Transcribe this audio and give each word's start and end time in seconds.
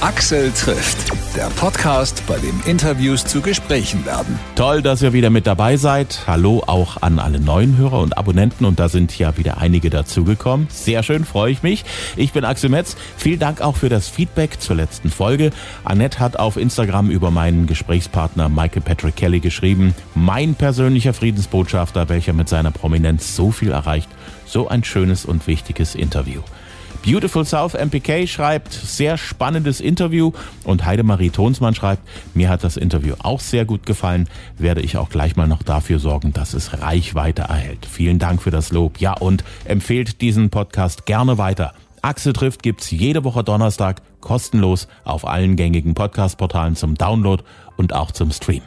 Axel 0.00 0.52
trifft, 0.52 1.10
der 1.34 1.48
Podcast, 1.56 2.22
bei 2.28 2.38
dem 2.38 2.60
Interviews 2.66 3.24
zu 3.24 3.40
Gesprächen 3.40 4.06
werden. 4.06 4.38
Toll, 4.54 4.80
dass 4.80 5.02
ihr 5.02 5.12
wieder 5.12 5.28
mit 5.28 5.48
dabei 5.48 5.76
seid. 5.76 6.20
Hallo 6.28 6.62
auch 6.64 7.02
an 7.02 7.18
alle 7.18 7.40
neuen 7.40 7.76
Hörer 7.76 7.98
und 7.98 8.16
Abonnenten 8.16 8.64
und 8.64 8.78
da 8.78 8.88
sind 8.88 9.18
ja 9.18 9.36
wieder 9.36 9.58
einige 9.58 9.90
dazugekommen. 9.90 10.68
Sehr 10.70 11.02
schön, 11.02 11.24
freue 11.24 11.50
ich 11.50 11.64
mich. 11.64 11.84
Ich 12.14 12.32
bin 12.32 12.44
Axel 12.44 12.70
Metz. 12.70 12.96
Vielen 13.16 13.40
Dank 13.40 13.60
auch 13.60 13.74
für 13.74 13.88
das 13.88 14.08
Feedback 14.08 14.60
zur 14.60 14.76
letzten 14.76 15.10
Folge. 15.10 15.50
Annette 15.82 16.20
hat 16.20 16.38
auf 16.38 16.58
Instagram 16.58 17.10
über 17.10 17.32
meinen 17.32 17.66
Gesprächspartner 17.66 18.48
Michael 18.48 18.82
Patrick 18.82 19.16
Kelly 19.16 19.40
geschrieben, 19.40 19.96
mein 20.14 20.54
persönlicher 20.54 21.12
Friedensbotschafter, 21.12 22.08
welcher 22.08 22.34
mit 22.34 22.48
seiner 22.48 22.70
Prominenz 22.70 23.34
so 23.34 23.50
viel 23.50 23.72
erreicht. 23.72 24.08
So 24.46 24.68
ein 24.68 24.84
schönes 24.84 25.24
und 25.24 25.48
wichtiges 25.48 25.96
Interview. 25.96 26.42
Beautiful 27.04 27.44
South 27.44 27.74
MPK 27.74 28.26
schreibt, 28.26 28.72
sehr 28.72 29.16
spannendes 29.16 29.80
Interview 29.80 30.32
und 30.64 30.84
Heidemarie 30.84 31.30
Tonsmann 31.30 31.74
schreibt, 31.74 32.02
mir 32.34 32.48
hat 32.48 32.64
das 32.64 32.76
Interview 32.76 33.14
auch 33.20 33.40
sehr 33.40 33.64
gut 33.64 33.86
gefallen, 33.86 34.28
werde 34.58 34.80
ich 34.80 34.96
auch 34.96 35.08
gleich 35.08 35.36
mal 35.36 35.48
noch 35.48 35.62
dafür 35.62 35.98
sorgen, 35.98 36.32
dass 36.32 36.54
es 36.54 36.80
Reichweite 36.80 37.42
erhält. 37.42 37.86
Vielen 37.86 38.18
Dank 38.18 38.42
für 38.42 38.50
das 38.50 38.72
Lob. 38.72 39.00
Ja, 39.00 39.14
und 39.14 39.44
empfehlt 39.64 40.20
diesen 40.20 40.50
Podcast 40.50 41.06
gerne 41.06 41.38
weiter. 41.38 41.72
Axel 42.02 42.32
trifft 42.32 42.62
gibt's 42.62 42.90
jede 42.90 43.24
Woche 43.24 43.42
Donnerstag 43.42 44.02
kostenlos 44.20 44.88
auf 45.04 45.26
allen 45.26 45.56
gängigen 45.56 45.94
Podcast-Portalen 45.94 46.76
zum 46.76 46.94
Download 46.94 47.42
und 47.76 47.92
auch 47.92 48.12
zum 48.12 48.30
Stream. 48.30 48.62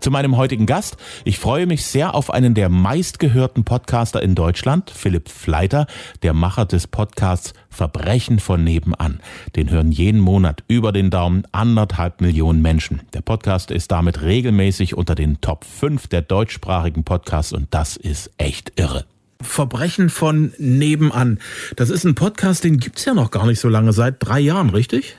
Zu 0.00 0.10
meinem 0.10 0.36
heutigen 0.36 0.66
Gast. 0.66 0.96
Ich 1.24 1.38
freue 1.38 1.66
mich 1.66 1.84
sehr 1.84 2.14
auf 2.14 2.30
einen 2.30 2.54
der 2.54 2.68
meistgehörten 2.68 3.64
Podcaster 3.64 4.22
in 4.22 4.34
Deutschland, 4.34 4.90
Philipp 4.90 5.28
Fleiter, 5.28 5.86
der 6.22 6.32
Macher 6.32 6.66
des 6.66 6.86
Podcasts 6.86 7.52
Verbrechen 7.70 8.40
von 8.40 8.64
nebenan. 8.64 9.20
Den 9.56 9.70
hören 9.70 9.92
jeden 9.92 10.20
Monat 10.20 10.64
über 10.68 10.92
den 10.92 11.10
Daumen 11.10 11.44
anderthalb 11.52 12.20
Millionen 12.20 12.62
Menschen. 12.62 13.02
Der 13.14 13.22
Podcast 13.22 13.70
ist 13.70 13.92
damit 13.92 14.22
regelmäßig 14.22 14.96
unter 14.96 15.14
den 15.14 15.40
Top 15.40 15.64
5 15.64 16.08
der 16.08 16.22
deutschsprachigen 16.22 17.04
Podcasts 17.04 17.52
und 17.52 17.68
das 17.70 17.96
ist 17.96 18.30
echt 18.38 18.72
irre. 18.76 19.04
Verbrechen 19.40 20.10
von 20.10 20.52
nebenan. 20.58 21.38
Das 21.76 21.90
ist 21.90 22.04
ein 22.04 22.14
Podcast, 22.14 22.64
den 22.64 22.78
gibt's 22.78 23.04
ja 23.04 23.14
noch 23.14 23.30
gar 23.30 23.46
nicht 23.46 23.60
so 23.60 23.68
lange, 23.68 23.92
seit 23.92 24.16
drei 24.18 24.40
Jahren, 24.40 24.70
richtig? 24.70 25.16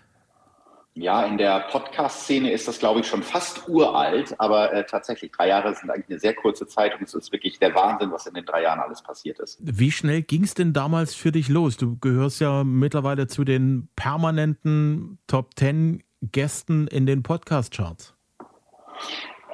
Ja, 0.94 1.23
in 1.25 1.38
der 1.38 1.61
Podcast-Szene 1.72 2.52
ist 2.52 2.67
das, 2.67 2.78
glaube 2.78 3.00
ich, 3.00 3.08
schon 3.08 3.23
fast 3.23 3.70
uralt, 3.70 4.38
aber 4.39 4.73
äh, 4.73 4.86
tatsächlich 4.86 5.31
drei 5.31 5.48
Jahre 5.48 5.73
sind 5.73 5.89
eigentlich 5.89 6.09
eine 6.09 6.20
sehr 6.20 6.36
kurze 6.36 6.67
Zeit 6.67 7.00
und 7.00 7.03
es 7.03 7.14
ist 7.14 7.31
wirklich 7.31 7.59
der 7.59 7.73
Wahnsinn, 7.73 8.11
was 8.11 8.28
in 8.28 8.33
den 8.33 8.44
drei 8.44 8.64
Jahren 8.64 8.80
alles 8.81 9.02
passiert 9.02 9.39
ist. 9.39 9.58
Wie 9.61 9.89
schnell 9.89 10.22
ging 10.22 10.44
es 10.44 10.53
denn 10.53 10.73
damals 10.73 11.16
für 11.16 11.31
dich 11.31 11.48
los? 11.48 11.78
Du 11.78 11.98
gehörst 11.98 12.42
ja 12.42 12.66
mittlerweile 12.66 13.28
zu 13.28 13.45
den 13.45 13.88
permanenten 13.95 15.17
Top 15.28 15.56
Ten 15.56 16.03
Gästen 16.22 16.88
in 16.88 17.05
den 17.05 17.23
Podcast-Charts. 17.23 18.14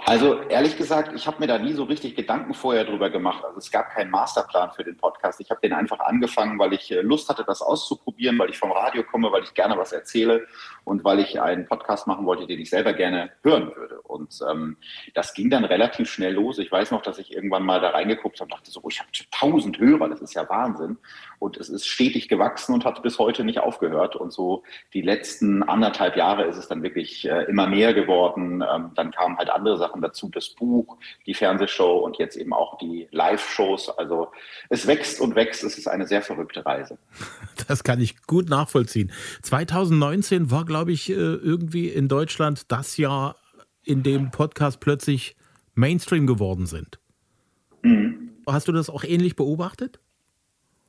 Also 0.08 0.40
ehrlich 0.44 0.78
gesagt, 0.78 1.12
ich 1.14 1.28
habe 1.28 1.42
mir 1.42 1.48
da 1.48 1.58
nie 1.58 1.74
so 1.74 1.84
richtig 1.84 2.16
Gedanken 2.16 2.54
vorher 2.54 2.86
drüber 2.86 3.10
gemacht. 3.10 3.44
Also 3.44 3.58
es 3.58 3.70
gab 3.70 3.90
keinen 3.90 4.10
Masterplan 4.10 4.72
für 4.72 4.86
den 4.86 4.96
Podcast. 4.96 5.42
Ich 5.42 5.50
habe 5.50 5.60
den 5.60 5.74
einfach 5.74 6.00
angefangen, 6.00 6.58
weil 6.58 6.72
ich 6.72 6.90
äh, 6.90 7.02
Lust 7.02 7.28
hatte, 7.28 7.44
das 7.46 7.62
auszuprobieren, 7.62 8.40
weil 8.40 8.50
ich 8.50 8.58
vom 8.58 8.72
Radio 8.72 9.04
komme, 9.04 9.34
weil 9.34 9.44
ich 9.44 9.54
gerne 9.54 9.78
was 9.78 9.92
erzähle 9.92 10.48
und 10.86 11.04
weil 11.04 11.20
ich 11.20 11.42
einen 11.42 11.66
Podcast 11.66 12.08
machen 12.08 12.26
wollte, 12.26 12.48
den 12.48 12.58
ich 12.58 12.70
selber 12.70 12.94
gerne 12.94 13.32
hören 13.44 13.76
würde. 13.76 14.00
Und 14.00 14.40
ähm, 14.50 14.78
das 15.14 15.34
ging 15.34 15.50
dann 15.50 15.66
relativ 15.66 16.10
schnell 16.10 16.36
los. 16.36 16.58
Ich 16.58 16.72
weiß 16.72 16.92
noch, 16.92 17.02
dass 17.02 17.20
ich 17.20 17.34
irgendwann 17.34 17.64
mal 17.64 17.82
da 17.82 17.90
reingeguckt 17.90 18.40
habe 18.40 18.46
und 18.46 18.54
dachte 18.54 18.72
so, 18.72 18.80
oh, 18.84 18.88
ich 18.90 19.02
habe 19.02 19.10
tausend 19.30 19.78
Hörer, 19.78 20.08
das 20.08 20.22
ist 20.22 20.34
ja 20.34 20.48
Wahnsinn. 20.48 20.98
Und 21.40 21.58
es 21.58 21.70
ist 21.70 21.88
stetig 21.88 22.30
gewachsen 22.30 22.74
und 22.74 22.84
hat 22.84 23.04
bis 23.04 23.20
heute 23.20 23.44
nicht 23.44 23.60
aufgehört. 23.60 24.16
Und 24.16 24.34
so 24.34 24.64
die 24.94 25.02
letzten 25.02 25.64
anderthalb 25.64 26.16
Jahre 26.16 26.46
ist 26.46 26.58
es 26.58 26.68
dann 26.68 26.82
wirklich 26.82 27.28
äh, 27.28 27.44
immer 27.44 27.68
mehr 27.68 27.94
geworden. 27.94 28.64
Ähm, 28.68 28.92
dann 28.96 29.12
kamen 29.12 29.38
halt 29.38 29.50
andere 29.50 29.78
Sachen 29.78 30.02
dazu, 30.02 30.30
das 30.30 30.50
Buch, 30.50 30.98
die 31.26 31.34
Fernsehshow 31.34 31.98
und 32.00 32.18
jetzt 32.18 32.38
eben 32.38 32.54
auch 32.54 32.78
die 32.80 33.08
Live-Shows. 33.12 33.90
Also 33.98 34.32
es 34.70 34.88
wächst 34.88 35.22
und 35.22 35.36
wächst. 35.36 35.64
Es 35.64 35.78
ist 35.78 35.88
eine 35.88 36.08
sehr 36.08 36.22
verrückte 36.22 36.66
Reise. 36.66 36.98
Das 37.68 37.84
kann 37.84 38.00
ich 38.00 38.26
gut 38.28 38.48
nachvollziehen. 38.48 39.12
2019 39.42 40.52
war, 40.52 40.64
glaube 40.64 40.94
ich, 40.94 41.10
äh, 41.10 41.14
irgendwie 41.14 41.90
in 41.90 42.08
Deutschland 42.08 42.72
das 42.72 42.96
Jahr, 42.96 43.36
in 43.84 44.04
dem 44.04 44.32
Podcasts 44.32 44.80
plötzlich 44.80 45.36
Mainstream 45.74 46.28
geworden 46.28 46.66
sind. 46.66 47.00
Mhm. 47.82 48.32
Hast 48.48 48.68
du 48.68 48.72
das 48.72 48.90
auch 48.90 49.04
ähnlich 49.04 49.36
beobachtet? 49.36 50.00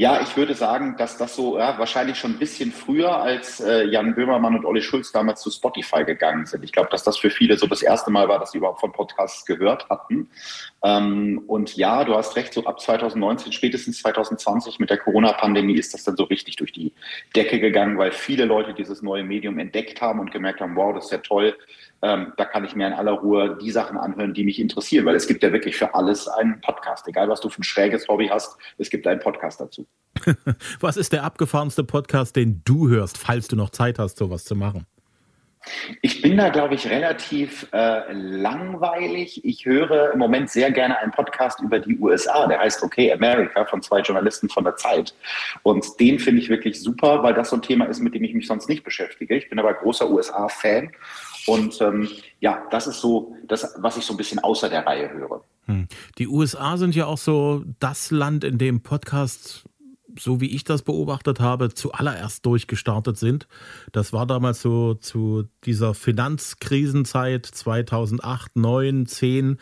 Ja, 0.00 0.20
ich 0.22 0.36
würde 0.36 0.54
sagen, 0.54 0.94
dass 0.96 1.18
das 1.18 1.34
so 1.34 1.58
ja, 1.58 1.76
wahrscheinlich 1.76 2.16
schon 2.20 2.30
ein 2.34 2.38
bisschen 2.38 2.70
früher 2.70 3.20
als 3.20 3.58
äh, 3.58 3.82
Jan 3.82 4.14
Böhmermann 4.14 4.54
und 4.54 4.64
Olli 4.64 4.80
Schulz 4.80 5.10
damals 5.10 5.40
zu 5.40 5.50
Spotify 5.50 6.04
gegangen 6.04 6.46
sind. 6.46 6.62
Ich 6.62 6.70
glaube, 6.70 6.88
dass 6.88 7.02
das 7.02 7.18
für 7.18 7.30
viele 7.30 7.58
so 7.58 7.66
das 7.66 7.82
erste 7.82 8.12
Mal 8.12 8.28
war, 8.28 8.38
dass 8.38 8.52
sie 8.52 8.58
überhaupt 8.58 8.78
von 8.78 8.92
Podcasts 8.92 9.44
gehört 9.44 9.88
hatten. 9.90 10.30
Ähm, 10.84 11.42
und 11.48 11.74
ja, 11.74 12.04
du 12.04 12.14
hast 12.14 12.36
recht, 12.36 12.54
so 12.54 12.64
ab 12.64 12.78
2019, 12.78 13.50
spätestens 13.50 13.98
2020 13.98 14.78
mit 14.78 14.88
der 14.88 14.98
Corona-Pandemie 14.98 15.74
ist 15.74 15.92
das 15.94 16.04
dann 16.04 16.16
so 16.16 16.22
richtig 16.22 16.54
durch 16.54 16.70
die 16.70 16.92
Decke 17.34 17.58
gegangen, 17.58 17.98
weil 17.98 18.12
viele 18.12 18.44
Leute 18.44 18.74
dieses 18.74 19.02
neue 19.02 19.24
Medium 19.24 19.58
entdeckt 19.58 20.00
haben 20.00 20.20
und 20.20 20.30
gemerkt 20.30 20.60
haben, 20.60 20.76
wow, 20.76 20.94
das 20.94 21.06
ist 21.06 21.10
ja 21.10 21.18
toll, 21.18 21.56
ähm, 22.02 22.32
da 22.36 22.44
kann 22.44 22.64
ich 22.64 22.76
mir 22.76 22.86
in 22.86 22.92
aller 22.92 23.12
Ruhe 23.12 23.58
die 23.60 23.72
Sachen 23.72 23.96
anhören, 23.96 24.32
die 24.32 24.44
mich 24.44 24.60
interessieren, 24.60 25.04
weil 25.06 25.16
es 25.16 25.26
gibt 25.26 25.42
ja 25.42 25.52
wirklich 25.52 25.76
für 25.76 25.94
alles 25.94 26.28
einen 26.28 26.60
Podcast. 26.60 27.08
Egal, 27.08 27.28
was 27.28 27.40
du 27.40 27.48
für 27.48 27.60
ein 27.60 27.64
schräges 27.64 28.06
Hobby 28.06 28.28
hast, 28.28 28.56
es 28.78 28.88
gibt 28.90 29.06
einen 29.08 29.20
Podcast 29.20 29.60
dazu. 29.60 29.87
was 30.80 30.96
ist 30.96 31.12
der 31.12 31.24
abgefahrenste 31.24 31.84
Podcast, 31.84 32.36
den 32.36 32.62
du 32.64 32.88
hörst, 32.88 33.18
falls 33.18 33.48
du 33.48 33.56
noch 33.56 33.70
Zeit 33.70 33.98
hast, 33.98 34.18
sowas 34.18 34.44
zu 34.44 34.56
machen? 34.56 34.86
Ich 36.02 36.22
bin 36.22 36.36
da, 36.36 36.48
glaube 36.48 36.74
ich, 36.74 36.88
relativ 36.88 37.68
äh, 37.72 38.12
langweilig. 38.12 39.44
Ich 39.44 39.66
höre 39.66 40.12
im 40.12 40.18
Moment 40.18 40.50
sehr 40.50 40.70
gerne 40.70 40.98
einen 40.98 41.12
Podcast 41.12 41.60
über 41.60 41.78
die 41.78 41.98
USA, 41.98 42.46
der 42.46 42.60
heißt 42.60 42.82
Okay 42.82 43.12
America 43.12 43.64
von 43.66 43.82
zwei 43.82 44.00
Journalisten 44.00 44.48
von 44.48 44.64
der 44.64 44.76
Zeit. 44.76 45.14
Und 45.62 45.84
den 46.00 46.18
finde 46.20 46.40
ich 46.40 46.48
wirklich 46.48 46.80
super, 46.80 47.22
weil 47.22 47.34
das 47.34 47.50
so 47.50 47.56
ein 47.56 47.62
Thema 47.62 47.86
ist, 47.86 48.00
mit 48.00 48.14
dem 48.14 48.24
ich 48.24 48.34
mich 48.34 48.46
sonst 48.46 48.68
nicht 48.68 48.84
beschäftige. 48.84 49.36
Ich 49.36 49.50
bin 49.50 49.58
aber 49.58 49.74
großer 49.74 50.08
USA-Fan 50.08 50.90
und 51.46 51.80
ähm, 51.80 52.08
ja, 52.40 52.62
das 52.70 52.86
ist 52.86 53.00
so 53.00 53.34
das, 53.46 53.74
was 53.78 53.96
ich 53.96 54.04
so 54.04 54.14
ein 54.14 54.16
bisschen 54.16 54.38
außer 54.38 54.68
der 54.68 54.86
Reihe 54.86 55.10
höre. 55.10 55.42
Hm. 55.66 55.88
Die 56.18 56.28
USA 56.28 56.76
sind 56.76 56.94
ja 56.94 57.06
auch 57.06 57.18
so 57.18 57.64
das 57.78 58.10
Land, 58.10 58.44
in 58.44 58.58
dem 58.58 58.82
Podcasts 58.82 59.64
so 60.18 60.40
wie 60.40 60.54
ich 60.54 60.64
das 60.64 60.82
beobachtet 60.82 61.40
habe, 61.40 61.72
zuallererst 61.72 62.44
durchgestartet 62.44 63.18
sind. 63.18 63.48
Das 63.92 64.12
war 64.12 64.26
damals 64.26 64.60
so 64.60 64.94
zu 64.94 65.48
dieser 65.64 65.94
Finanzkrisenzeit 65.94 67.46
2008, 67.46 68.56
9, 68.56 69.06
10, 69.06 69.58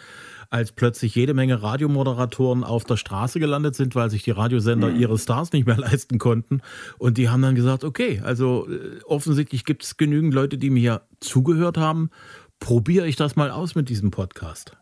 als 0.50 0.72
plötzlich 0.72 1.14
jede 1.14 1.34
Menge 1.34 1.62
Radiomoderatoren 1.62 2.64
auf 2.64 2.84
der 2.84 2.96
Straße 2.96 3.40
gelandet 3.40 3.74
sind, 3.74 3.94
weil 3.94 4.10
sich 4.10 4.22
die 4.22 4.30
Radiosender 4.30 4.88
mhm. 4.88 5.00
ihre 5.00 5.18
Stars 5.18 5.52
nicht 5.52 5.66
mehr 5.66 5.76
leisten 5.78 6.18
konnten. 6.18 6.60
Und 6.98 7.18
die 7.18 7.28
haben 7.28 7.42
dann 7.42 7.54
gesagt, 7.54 7.84
okay, 7.84 8.20
also 8.24 8.68
äh, 8.68 9.00
offensichtlich 9.04 9.64
gibt 9.64 9.82
es 9.82 9.96
genügend 9.96 10.34
Leute, 10.34 10.58
die 10.58 10.70
mir 10.70 11.02
zugehört 11.20 11.78
haben. 11.78 12.10
Probiere 12.58 13.06
ich 13.06 13.16
das 13.16 13.36
mal 13.36 13.50
aus 13.50 13.74
mit 13.74 13.88
diesem 13.88 14.10
Podcast. 14.10 14.76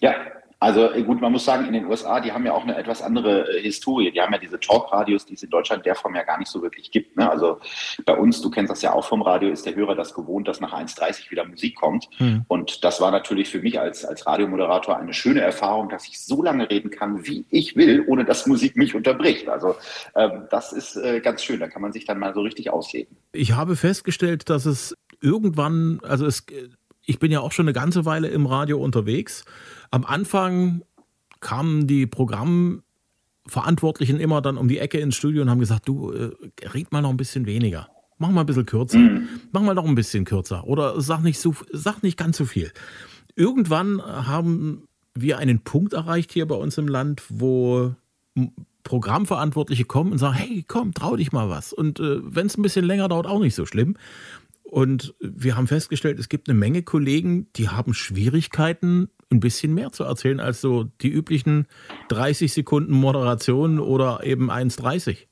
Ja, 0.00 0.14
also 0.66 0.90
äh, 0.90 1.02
gut, 1.04 1.20
man 1.20 1.30
muss 1.30 1.44
sagen, 1.44 1.64
in 1.66 1.74
den 1.74 1.86
USA, 1.86 2.18
die 2.18 2.32
haben 2.32 2.44
ja 2.44 2.52
auch 2.52 2.64
eine 2.64 2.76
etwas 2.76 3.00
andere 3.00 3.56
äh, 3.56 3.62
Historie. 3.62 4.10
Die 4.10 4.20
haben 4.20 4.32
ja 4.32 4.38
diese 4.38 4.58
Talkradios, 4.58 5.24
die 5.24 5.34
es 5.34 5.42
in 5.44 5.50
Deutschland 5.50 5.86
der 5.86 5.94
Form 5.94 6.16
ja 6.16 6.24
gar 6.24 6.40
nicht 6.40 6.50
so 6.50 6.60
wirklich 6.60 6.90
gibt. 6.90 7.16
Ne? 7.16 7.30
Also 7.30 7.60
bei 8.04 8.16
uns, 8.16 8.42
du 8.42 8.50
kennst 8.50 8.72
das 8.72 8.82
ja 8.82 8.92
auch 8.92 9.04
vom 9.04 9.22
Radio, 9.22 9.48
ist 9.48 9.64
der 9.64 9.76
Hörer 9.76 9.94
das 9.94 10.12
gewohnt, 10.12 10.48
dass 10.48 10.60
nach 10.60 10.72
1.30 10.72 11.30
wieder 11.30 11.44
Musik 11.44 11.76
kommt. 11.76 12.08
Mhm. 12.18 12.44
Und 12.48 12.82
das 12.82 13.00
war 13.00 13.12
natürlich 13.12 13.48
für 13.48 13.60
mich 13.60 13.78
als, 13.78 14.04
als 14.04 14.26
Radiomoderator 14.26 14.96
eine 14.96 15.14
schöne 15.14 15.40
Erfahrung, 15.40 15.88
dass 15.88 16.08
ich 16.08 16.18
so 16.20 16.42
lange 16.42 16.68
reden 16.68 16.90
kann, 16.90 17.24
wie 17.24 17.44
ich 17.50 17.76
will, 17.76 18.04
ohne 18.08 18.24
dass 18.24 18.46
Musik 18.46 18.76
mich 18.76 18.96
unterbricht. 18.96 19.48
Also 19.48 19.76
ähm, 20.16 20.48
das 20.50 20.72
ist 20.72 20.96
äh, 20.96 21.20
ganz 21.20 21.44
schön. 21.44 21.60
Da 21.60 21.68
kann 21.68 21.80
man 21.80 21.92
sich 21.92 22.06
dann 22.06 22.18
mal 22.18 22.34
so 22.34 22.40
richtig 22.40 22.70
ausleben. 22.70 23.16
Ich 23.30 23.52
habe 23.52 23.76
festgestellt, 23.76 24.50
dass 24.50 24.66
es 24.66 24.96
irgendwann, 25.20 26.00
also 26.02 26.26
es, 26.26 26.44
ich 27.04 27.20
bin 27.20 27.30
ja 27.30 27.38
auch 27.38 27.52
schon 27.52 27.66
eine 27.66 27.72
ganze 27.72 28.04
Weile 28.04 28.26
im 28.26 28.46
Radio 28.46 28.78
unterwegs 28.78 29.44
am 29.90 30.04
Anfang 30.04 30.82
kamen 31.40 31.86
die 31.86 32.06
Programmverantwortlichen 32.06 34.20
immer 34.20 34.42
dann 34.42 34.56
um 34.56 34.68
die 34.68 34.78
Ecke 34.78 34.98
ins 34.98 35.16
Studio 35.16 35.42
und 35.42 35.50
haben 35.50 35.60
gesagt, 35.60 35.88
du, 35.88 36.12
äh, 36.12 36.30
red 36.66 36.92
mal 36.92 37.02
noch 37.02 37.10
ein 37.10 37.16
bisschen 37.16 37.46
weniger. 37.46 37.88
Mach 38.18 38.30
mal 38.30 38.40
ein 38.40 38.46
bisschen 38.46 38.66
kürzer. 38.66 38.98
Mhm. 38.98 39.28
Mach 39.52 39.62
mal 39.62 39.74
noch 39.74 39.84
ein 39.84 39.94
bisschen 39.94 40.24
kürzer. 40.24 40.66
Oder 40.66 41.00
sag 41.00 41.22
nicht, 41.22 41.38
so, 41.38 41.54
sag 41.70 42.02
nicht 42.02 42.16
ganz 42.16 42.38
so 42.38 42.46
viel. 42.46 42.72
Irgendwann 43.34 44.00
haben 44.02 44.88
wir 45.14 45.38
einen 45.38 45.60
Punkt 45.60 45.92
erreicht 45.92 46.32
hier 46.32 46.46
bei 46.46 46.54
uns 46.54 46.78
im 46.78 46.88
Land, 46.88 47.22
wo 47.28 47.94
Programmverantwortliche 48.84 49.84
kommen 49.84 50.12
und 50.12 50.18
sagen, 50.18 50.34
hey, 50.34 50.64
komm, 50.66 50.94
trau 50.94 51.16
dich 51.16 51.32
mal 51.32 51.50
was. 51.50 51.72
Und 51.72 52.00
äh, 52.00 52.20
wenn 52.22 52.46
es 52.46 52.56
ein 52.56 52.62
bisschen 52.62 52.84
länger 52.84 53.08
dauert, 53.08 53.26
auch 53.26 53.40
nicht 53.40 53.54
so 53.54 53.66
schlimm. 53.66 53.96
Und 54.62 55.14
wir 55.20 55.56
haben 55.56 55.66
festgestellt, 55.66 56.18
es 56.18 56.28
gibt 56.28 56.48
eine 56.48 56.58
Menge 56.58 56.82
Kollegen, 56.82 57.52
die 57.54 57.68
haben 57.68 57.94
Schwierigkeiten, 57.94 59.08
ein 59.30 59.40
bisschen 59.40 59.74
mehr 59.74 59.92
zu 59.92 60.04
erzählen 60.04 60.40
als 60.40 60.60
so 60.60 60.84
die 60.84 61.10
üblichen 61.10 61.66
30 62.08 62.52
Sekunden 62.52 62.92
Moderation 62.92 63.80
oder 63.80 64.24
eben 64.24 64.50
1,30. 64.50 65.26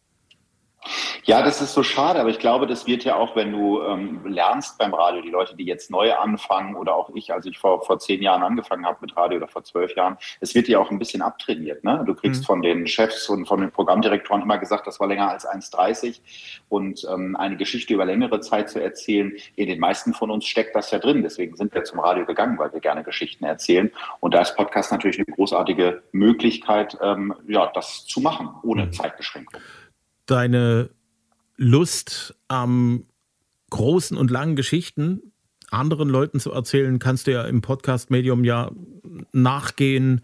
Ja, 1.24 1.42
das 1.42 1.62
ist 1.62 1.72
so 1.72 1.82
schade, 1.82 2.20
aber 2.20 2.28
ich 2.28 2.38
glaube, 2.38 2.66
das 2.66 2.86
wird 2.86 3.04
ja 3.04 3.16
auch, 3.16 3.34
wenn 3.34 3.52
du 3.52 3.82
ähm, 3.82 4.20
lernst 4.26 4.78
beim 4.78 4.92
Radio, 4.92 5.22
die 5.22 5.30
Leute, 5.30 5.56
die 5.56 5.64
jetzt 5.64 5.90
neu 5.90 6.14
anfangen 6.14 6.74
oder 6.74 6.94
auch 6.94 7.10
ich, 7.14 7.32
als 7.32 7.46
ich 7.46 7.58
vor, 7.58 7.82
vor 7.82 7.98
zehn 7.98 8.22
Jahren 8.22 8.42
angefangen 8.42 8.84
habe 8.84 8.98
mit 9.00 9.16
Radio 9.16 9.38
oder 9.38 9.48
vor 9.48 9.64
zwölf 9.64 9.94
Jahren, 9.96 10.18
es 10.40 10.54
wird 10.54 10.68
ja 10.68 10.78
auch 10.78 10.90
ein 10.90 10.98
bisschen 10.98 11.22
abtrainiert. 11.22 11.82
Ne? 11.82 12.02
Du 12.06 12.14
kriegst 12.14 12.42
mhm. 12.42 12.46
von 12.46 12.62
den 12.62 12.86
Chefs 12.86 13.28
und 13.28 13.46
von 13.46 13.60
den 13.60 13.70
Programmdirektoren 13.70 14.42
immer 14.42 14.58
gesagt, 14.58 14.86
das 14.86 15.00
war 15.00 15.06
länger 15.06 15.30
als 15.30 15.48
1,30 15.48 16.20
und 16.68 17.06
ähm, 17.10 17.36
eine 17.36 17.56
Geschichte 17.56 17.94
über 17.94 18.04
längere 18.04 18.40
Zeit 18.40 18.68
zu 18.68 18.82
erzählen, 18.82 19.32
in 19.56 19.68
den 19.68 19.80
meisten 19.80 20.12
von 20.12 20.30
uns 20.30 20.46
steckt 20.46 20.76
das 20.76 20.90
ja 20.90 20.98
drin. 20.98 21.22
Deswegen 21.22 21.56
sind 21.56 21.72
wir 21.74 21.84
zum 21.84 22.00
Radio 22.00 22.26
gegangen, 22.26 22.58
weil 22.58 22.72
wir 22.72 22.80
gerne 22.80 23.02
Geschichten 23.02 23.44
erzählen. 23.44 23.90
Und 24.20 24.34
da 24.34 24.42
ist 24.42 24.56
Podcast 24.56 24.92
natürlich 24.92 25.18
eine 25.18 25.34
großartige 25.34 26.02
Möglichkeit, 26.12 26.98
ähm, 27.00 27.34
ja, 27.48 27.70
das 27.74 28.04
zu 28.06 28.20
machen, 28.20 28.50
ohne 28.62 28.86
mhm. 28.86 28.92
Zeitbeschränkung 28.92 29.60
deine 30.26 30.90
Lust 31.56 32.34
am 32.48 33.04
großen 33.70 34.16
und 34.16 34.30
langen 34.30 34.56
Geschichten 34.56 35.32
anderen 35.74 36.08
Leuten 36.08 36.40
zu 36.40 36.52
erzählen, 36.52 36.98
kannst 36.98 37.26
du 37.26 37.32
ja 37.32 37.42
im 37.42 37.60
Podcast-Medium 37.60 38.44
ja 38.44 38.70
nachgehen, 39.32 40.22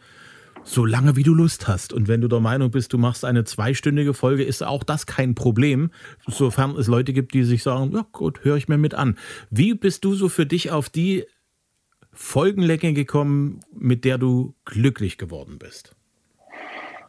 so 0.63 0.85
lange 0.85 1.17
wie 1.17 1.23
du 1.23 1.35
Lust 1.35 1.69
hast. 1.69 1.93
Und 1.93 2.07
wenn 2.09 2.21
du 2.21 2.29
der 2.29 2.41
Meinung 2.41 2.71
bist, 2.71 2.93
du 2.93 2.99
machst 2.99 3.25
eine 3.25 3.45
zweistündige 3.45 4.15
Folge, 4.15 4.45
ist 4.45 4.63
auch 4.63 4.85
das 4.85 5.07
kein 5.07 5.35
Problem, 5.35 5.91
sofern 6.27 6.77
es 6.77 6.87
Leute 6.87 7.13
gibt, 7.13 7.35
die 7.35 7.45
sich 7.45 7.63
sagen, 7.63 7.93
ja 7.93 8.07
gut, 8.13 8.45
höre 8.45 8.57
ich 8.57 8.69
mir 8.69 8.79
mit 8.79 8.95
an. 8.95 9.19
Wie 9.51 9.75
bist 9.75 10.05
du 10.05 10.15
so 10.15 10.29
für 10.29 10.47
dich 10.47 10.71
auf 10.71 10.89
die 10.89 11.25
Folgenlänge 12.13 12.93
gekommen, 12.93 13.61
mit 13.73 14.05
der 14.05 14.19
du 14.19 14.55
glücklich 14.65 15.19
geworden 15.19 15.59
bist? 15.59 15.97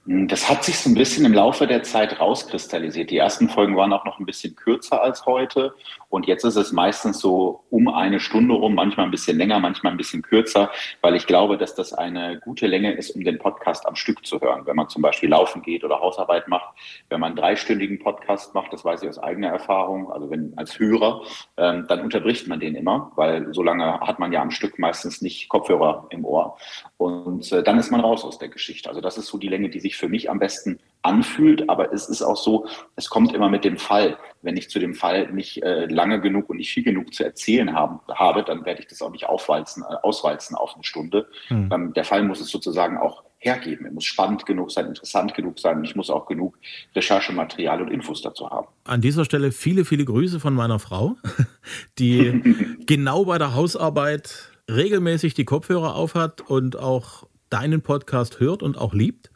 Das 0.08 0.50
hat 0.50 0.64
sich 0.64 0.80
so 0.80 0.90
ein 0.90 0.96
bisschen 0.96 1.26
im 1.26 1.34
Laufe 1.34 1.68
der 1.68 1.84
Zeit 1.84 2.20
rauskristallisiert. 2.20 3.12
Die 3.12 3.18
ersten 3.18 3.50
Folgen 3.50 3.76
waren 3.76 3.94
auch 3.94 4.04
noch 4.04 4.18
ein 4.18 4.26
bisschen 4.26 4.56
kürzer 4.56 5.04
als 5.04 5.28
heute. 5.28 5.76
Und 6.10 6.26
jetzt 6.26 6.44
ist 6.44 6.56
es 6.56 6.72
meistens 6.72 7.20
so 7.20 7.64
um 7.70 7.88
eine 7.88 8.20
Stunde 8.20 8.56
rum, 8.56 8.74
manchmal 8.74 9.06
ein 9.06 9.12
bisschen 9.12 9.38
länger, 9.38 9.60
manchmal 9.60 9.94
ein 9.94 9.98
bisschen 9.98 10.24
kürzer, 10.24 10.72
weil 11.02 11.16
ich 11.16 11.28
glaube, 11.28 11.56
dass 11.56 11.76
das 11.76 11.94
eine 11.94 12.40
gute 12.40 12.66
Länge 12.66 12.94
ist, 12.94 13.12
um 13.12 13.24
den 13.24 13.38
Podcast 13.38 13.88
am 13.88 13.96
Stück 13.96 14.26
zu 14.26 14.42
hören. 14.42 14.66
Wenn 14.66 14.76
man 14.76 14.90
zum 14.90 15.04
Beispiel 15.04 15.30
laufen 15.30 15.62
geht 15.62 15.84
oder 15.84 16.00
Hausarbeit 16.00 16.48
macht. 16.48 16.74
Wenn 17.10 17.20
man 17.20 17.30
einen 17.30 17.38
dreistündigen 17.38 18.00
Podcast 18.00 18.56
macht, 18.56 18.74
das 18.74 18.84
weiß 18.84 19.04
ich 19.04 19.10
aus 19.10 19.20
eigener 19.20 19.50
Erfahrung, 19.50 20.12
also 20.12 20.32
wenn 20.32 20.54
als 20.58 20.80
Hörer, 20.80 21.22
ähm, 21.58 21.86
dann 21.88 22.02
unterbricht 22.02 22.48
man 22.48 22.60
den 22.60 22.74
immer, 22.74 23.12
weil 23.16 23.54
so 23.54 23.62
lange 23.62 24.00
hat 24.00 24.18
man 24.18 24.34
ja 24.34 24.42
am 24.42 24.52
Stück 24.52 24.80
meistens 24.80 25.22
nicht 25.22 25.48
Kopfhörer 25.48 26.08
im 26.10 26.26
Ohr. 26.26 26.58
Und 26.98 27.52
äh, 27.52 27.62
dann 27.62 27.78
ist 27.78 27.92
man 27.92 28.02
raus 28.02 28.26
aus 28.26 28.40
der 28.40 28.50
Geschichte. 28.50 28.90
Also 28.90 29.00
das 29.00 29.18
ist 29.20 29.28
so 29.28 29.38
die 29.38 29.48
Länge, 29.48 29.70
die 29.70 29.80
sich 29.80 29.91
sich 29.92 29.98
für 29.98 30.10
mich 30.10 30.30
am 30.30 30.40
besten 30.40 30.80
anfühlt. 31.04 31.70
Aber 31.70 31.94
es 31.94 32.08
ist 32.08 32.22
auch 32.22 32.38
so, 32.38 32.68
es 32.96 33.10
kommt 33.10 33.34
immer 33.34 33.50
mit 33.50 33.64
dem 33.64 33.78
Fall. 33.78 34.18
Wenn 34.42 34.58
ich 34.58 34.70
zu 34.70 34.80
dem 34.80 34.96
Fall 34.96 35.32
nicht 35.32 35.62
äh, 35.64 35.86
lange 35.86 36.22
genug 36.22 36.50
und 36.50 36.58
nicht 36.58 36.72
viel 36.72 36.84
genug 36.84 37.14
zu 37.14 37.24
erzählen 37.24 37.74
haben, 37.74 38.00
habe, 38.10 38.44
dann 38.44 38.66
werde 38.66 38.82
ich 38.82 38.88
das 38.88 39.02
auch 39.02 39.12
nicht 39.12 39.26
aufwalzen, 39.26 39.84
äh, 39.84 39.96
auswalzen 40.04 40.56
auf 40.56 40.74
eine 40.74 40.84
Stunde. 40.84 41.28
Mhm. 41.50 41.70
Ähm, 41.72 41.94
der 41.94 42.06
Fall 42.06 42.24
muss 42.24 42.40
es 42.40 42.50
sozusagen 42.50 42.98
auch 42.98 43.24
hergeben. 43.38 43.86
Er 43.86 43.92
muss 43.92 44.06
spannend 44.06 44.46
genug 44.46 44.72
sein, 44.72 44.86
interessant 44.86 45.34
genug 45.34 45.60
sein 45.60 45.78
und 45.78 45.84
ich 45.84 45.96
muss 45.96 46.10
auch 46.10 46.28
genug 46.28 46.58
Recherchematerial 46.96 47.82
und 47.82 47.90
Infos 47.90 48.22
dazu 48.22 48.50
haben. 48.50 48.68
An 48.84 49.02
dieser 49.02 49.26
Stelle 49.26 49.52
viele, 49.52 49.84
viele 49.84 50.06
Grüße 50.06 50.40
von 50.40 50.54
meiner 50.54 50.80
Frau, 50.80 51.16
die 52.00 52.56
genau 52.86 53.26
bei 53.26 53.40
der 53.40 53.56
Hausarbeit 53.56 54.52
regelmäßig 54.70 55.34
die 55.34 55.46
Kopfhörer 55.46 55.96
aufhat 55.96 56.42
und 56.42 56.78
auch 56.78 57.28
deinen 57.50 57.82
Podcast 57.82 58.40
hört 58.40 58.64
und 58.64 58.78
auch 58.78 58.94
liebt 58.94 59.31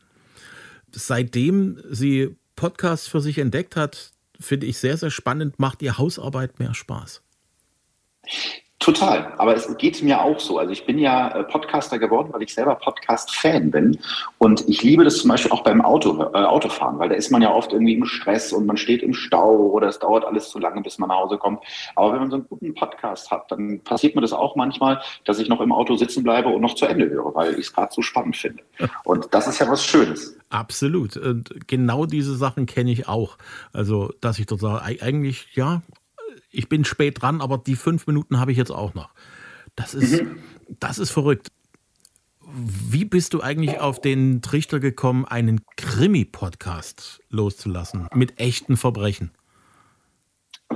seitdem 0.95 1.81
sie 1.89 2.36
Podcasts 2.56 3.07
für 3.07 3.21
sich 3.21 3.38
entdeckt 3.38 3.75
hat, 3.75 4.12
finde 4.39 4.65
ich 4.65 4.77
sehr, 4.77 4.97
sehr 4.97 5.12
spannend, 5.12 5.59
macht 5.59 5.81
ihr 5.81 5.97
Hausarbeit 5.97 6.59
mehr 6.59 6.74
Spaß. 6.74 7.21
Total, 8.80 9.33
aber 9.38 9.56
es 9.56 9.77
geht 9.77 10.04
mir 10.04 10.22
auch 10.22 10.39
so. 10.39 10.60
Also 10.60 10.72
ich 10.72 10.86
bin 10.86 11.00
ja 11.00 11.30
äh, 11.30 11.44
Podcaster 11.45 11.98
geworden, 11.98 12.30
weil 12.33 12.44
ich 12.44 12.54
selber 12.54 12.75
Podcast-Fan 12.75 13.72
bin. 13.72 13.98
Und 14.38 14.68
ich 14.68 14.83
liebe 14.83 15.06
das 15.06 15.18
zum 15.18 15.30
Beispiel 15.30 15.51
auch 15.51 15.63
beim 15.63 15.81
Auto, 15.81 16.22
äh, 16.22 16.38
Autofahren, 16.38 17.00
weil 17.00 17.07
da 17.07 17.16
ist 17.16 17.31
man 17.31 17.42
ja 17.42 17.51
oft 17.51 17.72
irgendwie 17.72 17.94
im 17.94 18.06
Stress 18.06 18.51
und 18.51 18.66
man 18.66 18.75
steht 18.75 19.01
im 19.01 19.13
Stau 19.13 19.56
oder 19.56 19.88
es 19.88 20.00
dauert 20.00 20.25
alles 20.25 20.50
zu 20.50 20.60
lange, 20.60 20.81
bis 20.81 21.00
man 21.00 21.07
nach 21.07 21.16
Hause 21.16 21.38
kommt. 21.38 21.63
Aber 21.95 22.12
wenn 22.12 22.19
man 22.19 22.30
so 22.30 22.36
einen 22.36 22.48
guten 22.50 22.74
Podcast 22.75 23.31
hat, 23.31 23.50
dann 23.50 23.80
passiert 23.80 24.13
mir 24.13 24.22
das 24.22 24.33
auch 24.33 24.57
manchmal, 24.57 25.01
dass 25.24 25.39
ich 25.39 25.48
noch 25.48 25.62
im 25.62 25.72
Auto 25.72 25.95
sitzen 25.95 26.24
bleibe 26.24 26.50
und 26.50 26.62
noch 26.62 26.75
zu 26.75 26.86
Ende 26.86 27.10
höre, 27.10 27.33
weil 27.33 27.54
ich 27.54 27.68
es 27.68 27.74
gerade 27.74 27.94
so 27.94 28.01
spannend 28.01 28.36
finde. 28.36 28.62
Und 29.06 29.27
das 29.31 29.48
ist 29.48 29.60
ja 29.60 29.69
was 29.69 29.86
Schönes. 29.86 30.38
Absolut. 30.50 31.16
Und 31.18 31.68
genau 31.68 32.06
diese 32.06 32.36
Sachen 32.36 32.66
kenne 32.66 32.92
ich 32.92 33.07
auch. 33.07 33.38
Also, 33.72 34.12
dass 34.22 34.38
ich 34.38 34.45
dort 34.45 34.62
sage, 34.62 34.83
eigentlich, 35.01 35.48
ja, 35.54 35.81
ich 36.55 36.69
bin 36.69 36.85
spät 36.85 37.21
dran, 37.21 37.41
aber 37.41 37.57
die 37.57 37.75
fünf 37.75 38.07
Minuten 38.07 38.39
habe 38.39 38.51
ich 38.51 38.57
jetzt 38.57 38.71
auch 38.71 38.93
noch. 38.93 39.09
Das 39.75 39.93
ist, 39.93 40.21
mhm. 40.21 40.39
das 40.79 40.97
ist 40.97 41.11
verrückt. 41.11 41.51
Wie 42.47 43.05
bist 43.05 43.33
du 43.33 43.41
eigentlich 43.41 43.79
auf 43.79 43.99
den 43.99 44.41
Trichter 44.41 44.79
gekommen, 44.79 45.25
einen 45.25 45.61
Krimi-Podcast 45.77 47.21
loszulassen 47.29 48.07
mit 48.13 48.39
echten 48.39 48.77
Verbrechen? 48.77 49.31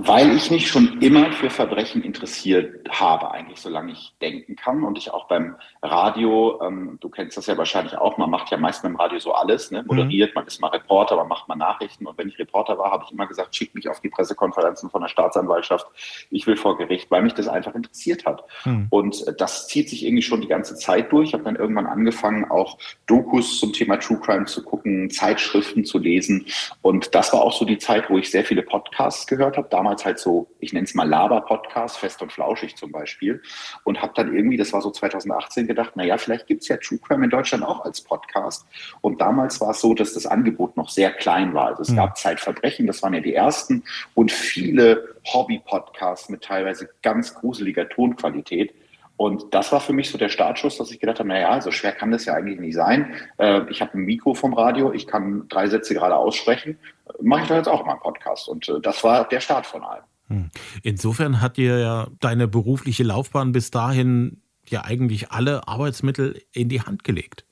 Weil 0.01 0.33
ich 0.35 0.49
mich 0.49 0.69
schon 0.69 1.01
immer 1.01 1.31
für 1.33 1.49
Verbrechen 1.49 2.03
interessiert 2.03 2.89
habe, 2.89 3.31
eigentlich 3.31 3.59
solange 3.59 3.91
ich 3.91 4.13
denken 4.21 4.55
kann 4.55 4.83
und 4.83 4.97
ich 4.97 5.11
auch 5.11 5.27
beim 5.27 5.55
Radio, 5.83 6.61
ähm, 6.63 6.97
du 7.01 7.09
kennst 7.09 7.37
das 7.37 7.47
ja 7.47 7.57
wahrscheinlich 7.57 7.97
auch, 7.97 8.17
man 8.17 8.29
macht 8.29 8.49
ja 8.49 8.57
meist 8.57 8.81
beim 8.81 8.95
Radio 8.95 9.19
so 9.19 9.33
alles, 9.33 9.71
ne? 9.71 9.83
moderiert, 9.85 10.29
mhm. 10.29 10.35
man 10.35 10.47
ist 10.47 10.61
mal 10.61 10.69
Reporter, 10.69 11.17
man 11.17 11.27
macht 11.27 11.49
mal 11.49 11.55
Nachrichten 11.55 12.07
und 12.07 12.17
wenn 12.17 12.29
ich 12.29 12.39
Reporter 12.39 12.77
war, 12.77 12.91
habe 12.91 13.03
ich 13.05 13.11
immer 13.11 13.27
gesagt, 13.27 13.55
schick 13.55 13.75
mich 13.75 13.89
auf 13.89 13.99
die 13.99 14.09
Pressekonferenzen 14.09 14.89
von 14.89 15.01
der 15.01 15.09
Staatsanwaltschaft, 15.09 15.87
ich 16.29 16.47
will 16.47 16.55
vor 16.55 16.77
Gericht, 16.77 17.11
weil 17.11 17.21
mich 17.21 17.33
das 17.33 17.49
einfach 17.49 17.75
interessiert 17.75 18.25
hat. 18.25 18.43
Mhm. 18.63 18.87
Und 18.89 19.25
das 19.37 19.67
zieht 19.67 19.89
sich 19.89 20.05
irgendwie 20.05 20.23
schon 20.23 20.39
die 20.39 20.47
ganze 20.47 20.75
Zeit 20.75 21.11
durch. 21.11 21.29
Ich 21.29 21.33
habe 21.33 21.43
dann 21.43 21.57
irgendwann 21.57 21.87
angefangen, 21.87 22.49
auch 22.49 22.77
Dokus 23.05 23.59
zum 23.59 23.73
Thema 23.73 23.97
True 23.97 24.19
Crime 24.19 24.45
zu 24.45 24.63
gucken, 24.63 25.09
Zeitschriften 25.09 25.83
zu 25.83 25.97
lesen 25.97 26.45
und 26.81 27.13
das 27.13 27.33
war 27.33 27.41
auch 27.41 27.53
so 27.53 27.65
die 27.65 27.77
Zeit, 27.77 28.09
wo 28.09 28.17
ich 28.17 28.31
sehr 28.31 28.45
viele 28.45 28.61
Podcasts 28.61 29.27
gehört 29.27 29.57
habe 29.57 29.67
damals 29.69 29.88
halt 30.05 30.19
so, 30.19 30.47
ich 30.59 30.73
nenne 30.73 30.85
es 30.85 30.93
mal 30.93 31.07
Laber-Podcast, 31.07 31.97
fest 31.97 32.21
und 32.21 32.31
flauschig 32.31 32.75
zum 32.75 32.91
Beispiel. 32.91 33.41
Und 33.83 34.01
habe 34.01 34.13
dann 34.15 34.33
irgendwie, 34.33 34.57
das 34.57 34.73
war 34.73 34.81
so 34.81 34.91
2018, 34.91 35.67
gedacht, 35.67 35.95
naja, 35.95 36.17
vielleicht 36.17 36.47
gibt 36.47 36.61
es 36.61 36.67
ja 36.67 36.77
True 36.77 36.99
Crime 36.99 37.25
in 37.25 37.29
Deutschland 37.29 37.63
auch 37.63 37.83
als 37.85 38.01
Podcast. 38.01 38.65
Und 39.01 39.21
damals 39.21 39.59
war 39.61 39.71
es 39.71 39.81
so, 39.81 39.93
dass 39.93 40.13
das 40.13 40.25
Angebot 40.25 40.77
noch 40.77 40.89
sehr 40.89 41.11
klein 41.11 41.53
war. 41.53 41.67
Also 41.67 41.81
es 41.81 41.89
mhm. 41.89 41.97
gab 41.97 42.17
Zeitverbrechen, 42.17 42.87
das 42.87 43.01
waren 43.03 43.13
ja 43.13 43.21
die 43.21 43.33
ersten 43.33 43.83
und 44.13 44.31
viele 44.31 45.15
Hobby-Podcasts 45.33 46.29
mit 46.29 46.43
teilweise 46.43 46.89
ganz 47.01 47.33
gruseliger 47.33 47.87
Tonqualität. 47.89 48.73
Und 49.19 49.53
das 49.53 49.73
war 49.73 49.81
für 49.81 49.91
mich 49.91 50.09
so 50.09 50.17
der 50.17 50.29
Startschuss, 50.29 50.77
dass 50.77 50.91
ich 50.91 50.99
gedacht 51.01 51.19
habe, 51.19 51.27
naja, 51.27 51.59
so 51.59 51.71
schwer 51.71 51.91
kann 51.91 52.09
das 52.09 52.23
ja 52.23 52.35
eigentlich 52.35 52.59
nicht 52.59 52.75
sein. 52.75 53.13
Äh, 53.37 53.69
ich 53.69 53.81
habe 53.81 53.97
ein 53.97 54.05
Mikro 54.05 54.33
vom 54.33 54.53
Radio, 54.53 54.93
ich 54.93 55.07
kann 55.07 55.45
drei 55.49 55.67
Sätze 55.67 55.93
gerade 55.93 56.15
aussprechen 56.15 56.77
mache 57.21 57.43
ich 57.43 57.47
da 57.47 57.57
jetzt 57.57 57.67
auch 57.67 57.85
mal 57.85 57.93
einen 57.93 58.01
Podcast. 58.01 58.47
Und 58.47 58.67
äh, 58.69 58.79
das 58.81 59.03
war 59.03 59.27
der 59.27 59.39
Start 59.39 59.65
von 59.65 59.83
allem. 59.83 60.03
Hm. 60.27 60.49
Insofern 60.83 61.41
hat 61.41 61.57
dir 61.57 61.79
ja 61.79 62.07
deine 62.19 62.47
berufliche 62.47 63.03
Laufbahn 63.03 63.51
bis 63.51 63.71
dahin 63.71 64.41
ja 64.67 64.83
eigentlich 64.83 65.31
alle 65.31 65.67
Arbeitsmittel 65.67 66.41
in 66.51 66.69
die 66.69 66.81
Hand 66.81 67.03
gelegt. 67.03 67.45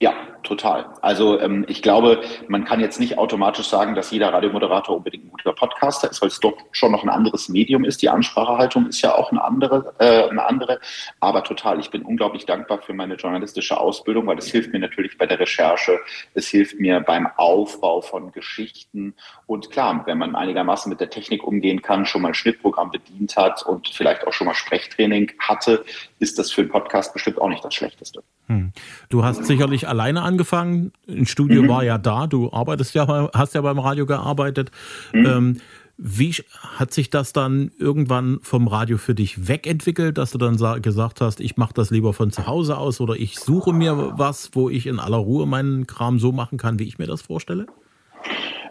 Ja, 0.00 0.12
total. 0.42 0.86
Also 1.02 1.40
ähm, 1.40 1.64
ich 1.68 1.82
glaube, 1.82 2.22
man 2.48 2.64
kann 2.64 2.80
jetzt 2.80 3.00
nicht 3.00 3.18
automatisch 3.18 3.68
sagen, 3.68 3.94
dass 3.94 4.10
jeder 4.10 4.32
Radiomoderator 4.32 4.96
unbedingt 4.96 5.26
ein 5.26 5.30
guter 5.30 5.52
Podcaster 5.52 6.10
ist, 6.10 6.20
weil 6.22 6.28
es 6.28 6.40
doch 6.40 6.56
schon 6.72 6.92
noch 6.92 7.02
ein 7.02 7.08
anderes 7.08 7.48
Medium 7.48 7.84
ist. 7.84 8.02
Die 8.02 8.08
Ansprachehaltung 8.08 8.86
ist 8.86 9.02
ja 9.02 9.14
auch 9.14 9.30
eine 9.30 9.42
andere, 9.42 9.94
äh, 9.98 10.28
eine 10.28 10.44
andere. 10.44 10.80
Aber 11.20 11.44
total, 11.44 11.80
ich 11.80 11.90
bin 11.90 12.02
unglaublich 12.02 12.46
dankbar 12.46 12.80
für 12.82 12.94
meine 12.94 13.14
journalistische 13.14 13.78
Ausbildung, 13.78 14.26
weil 14.26 14.38
es 14.38 14.50
hilft 14.50 14.72
mir 14.72 14.80
natürlich 14.80 15.18
bei 15.18 15.26
der 15.26 15.38
Recherche, 15.38 15.98
es 16.34 16.48
hilft 16.48 16.80
mir 16.80 17.00
beim 17.00 17.28
Aufbau 17.36 18.00
von 18.00 18.32
Geschichten. 18.32 19.14
Und 19.46 19.70
klar, 19.70 20.02
wenn 20.06 20.18
man 20.18 20.34
einigermaßen 20.34 20.88
mit 20.90 21.00
der 21.00 21.10
Technik 21.10 21.44
umgehen 21.44 21.82
kann, 21.82 22.06
schon 22.06 22.22
mal 22.22 22.28
ein 22.28 22.34
Schnittprogramm 22.34 22.90
bedient 22.90 23.36
hat 23.36 23.62
und 23.62 23.88
vielleicht 23.88 24.26
auch 24.26 24.32
schon 24.32 24.46
mal 24.46 24.54
Sprechtraining 24.54 25.32
hatte, 25.38 25.84
ist 26.18 26.38
das 26.38 26.50
für 26.50 26.62
einen 26.62 26.70
Podcast 26.70 27.12
bestimmt 27.12 27.40
auch 27.40 27.48
nicht 27.48 27.64
das 27.64 27.74
Schlechteste. 27.74 28.22
Hm. 28.46 28.72
Du 29.08 29.24
hast 29.24 29.44
sicherlich 29.44 29.86
alleine 29.86 30.22
angefangen. 30.30 30.92
Ein 31.08 31.26
Studio 31.26 31.62
mhm. 31.62 31.68
war 31.68 31.84
ja 31.84 31.98
da. 31.98 32.26
Du 32.26 32.52
arbeitest 32.52 32.94
ja, 32.94 33.30
hast 33.34 33.54
ja 33.54 33.60
beim 33.60 33.78
Radio 33.78 34.06
gearbeitet. 34.06 34.70
Mhm. 35.12 35.26
Ähm, 35.26 35.56
wie 36.02 36.32
hat 36.76 36.94
sich 36.94 37.10
das 37.10 37.34
dann 37.34 37.72
irgendwann 37.78 38.38
vom 38.40 38.68
Radio 38.68 38.96
für 38.96 39.14
dich 39.14 39.48
wegentwickelt, 39.48 40.16
dass 40.16 40.30
du 40.30 40.38
dann 40.38 40.56
gesagt 40.80 41.20
hast, 41.20 41.40
ich 41.40 41.58
mache 41.58 41.74
das 41.74 41.90
lieber 41.90 42.14
von 42.14 42.30
zu 42.30 42.46
Hause 42.46 42.78
aus 42.78 43.02
oder 43.02 43.16
ich 43.16 43.38
suche 43.38 43.74
mir 43.74 44.14
was, 44.16 44.50
wo 44.54 44.70
ich 44.70 44.86
in 44.86 44.98
aller 44.98 45.18
Ruhe 45.18 45.46
meinen 45.46 45.86
Kram 45.86 46.18
so 46.18 46.32
machen 46.32 46.56
kann, 46.56 46.78
wie 46.78 46.84
ich 46.84 46.98
mir 46.98 47.06
das 47.06 47.20
vorstelle? 47.20 47.66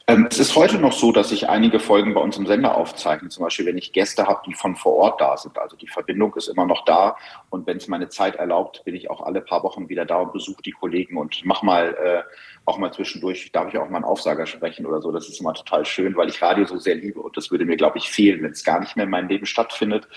Ähm, 0.09 0.27
es 0.27 0.39
ist 0.39 0.55
heute 0.55 0.79
noch 0.79 0.93
so, 0.93 1.11
dass 1.11 1.31
ich 1.31 1.49
einige 1.49 1.79
Folgen 1.79 2.15
bei 2.15 2.21
uns 2.21 2.35
im 2.35 2.47
Sender 2.47 2.75
aufzeichne. 2.75 3.29
Zum 3.29 3.43
Beispiel, 3.43 3.67
wenn 3.67 3.77
ich 3.77 3.93
Gäste 3.93 4.25
habe, 4.25 4.41
die 4.43 4.55
von 4.55 4.75
vor 4.75 4.93
Ort 4.93 5.21
da 5.21 5.37
sind. 5.37 5.59
Also 5.59 5.77
die 5.77 5.87
Verbindung 5.87 6.33
ist 6.33 6.47
immer 6.47 6.65
noch 6.65 6.83
da. 6.83 7.15
Und 7.51 7.67
wenn 7.67 7.77
es 7.77 7.87
meine 7.87 8.09
Zeit 8.09 8.35
erlaubt, 8.37 8.83
bin 8.85 8.95
ich 8.95 9.11
auch 9.11 9.21
alle 9.21 9.39
paar 9.39 9.61
Wochen 9.61 9.87
wieder 9.87 10.05
da 10.05 10.17
und 10.17 10.33
besuche 10.33 10.63
die 10.63 10.71
Kollegen 10.71 11.15
und 11.15 11.45
mache 11.45 11.63
mal 11.63 11.93
äh, 11.93 12.23
auch 12.65 12.79
mal 12.79 12.91
zwischendurch, 12.91 13.51
darf 13.51 13.71
ich 13.71 13.77
auch 13.77 13.87
mal 13.87 13.97
einen 13.97 14.05
Aufsager 14.05 14.47
sprechen 14.47 14.87
oder 14.87 14.99
so. 14.99 15.11
Das 15.11 15.29
ist 15.29 15.39
immer 15.39 15.53
total 15.53 15.85
schön, 15.85 16.15
weil 16.15 16.29
ich 16.29 16.41
Radio 16.41 16.65
so 16.65 16.79
sehr 16.79 16.95
liebe 16.95 17.19
und 17.19 17.37
das 17.37 17.51
würde 17.51 17.65
mir, 17.65 17.77
glaube 17.77 17.99
ich, 17.99 18.09
fehlen, 18.09 18.41
wenn 18.41 18.51
es 18.51 18.63
gar 18.63 18.79
nicht 18.79 18.95
mehr 18.95 19.05
in 19.05 19.11
meinem 19.11 19.29
Leben 19.29 19.45
stattfindet. 19.45 20.07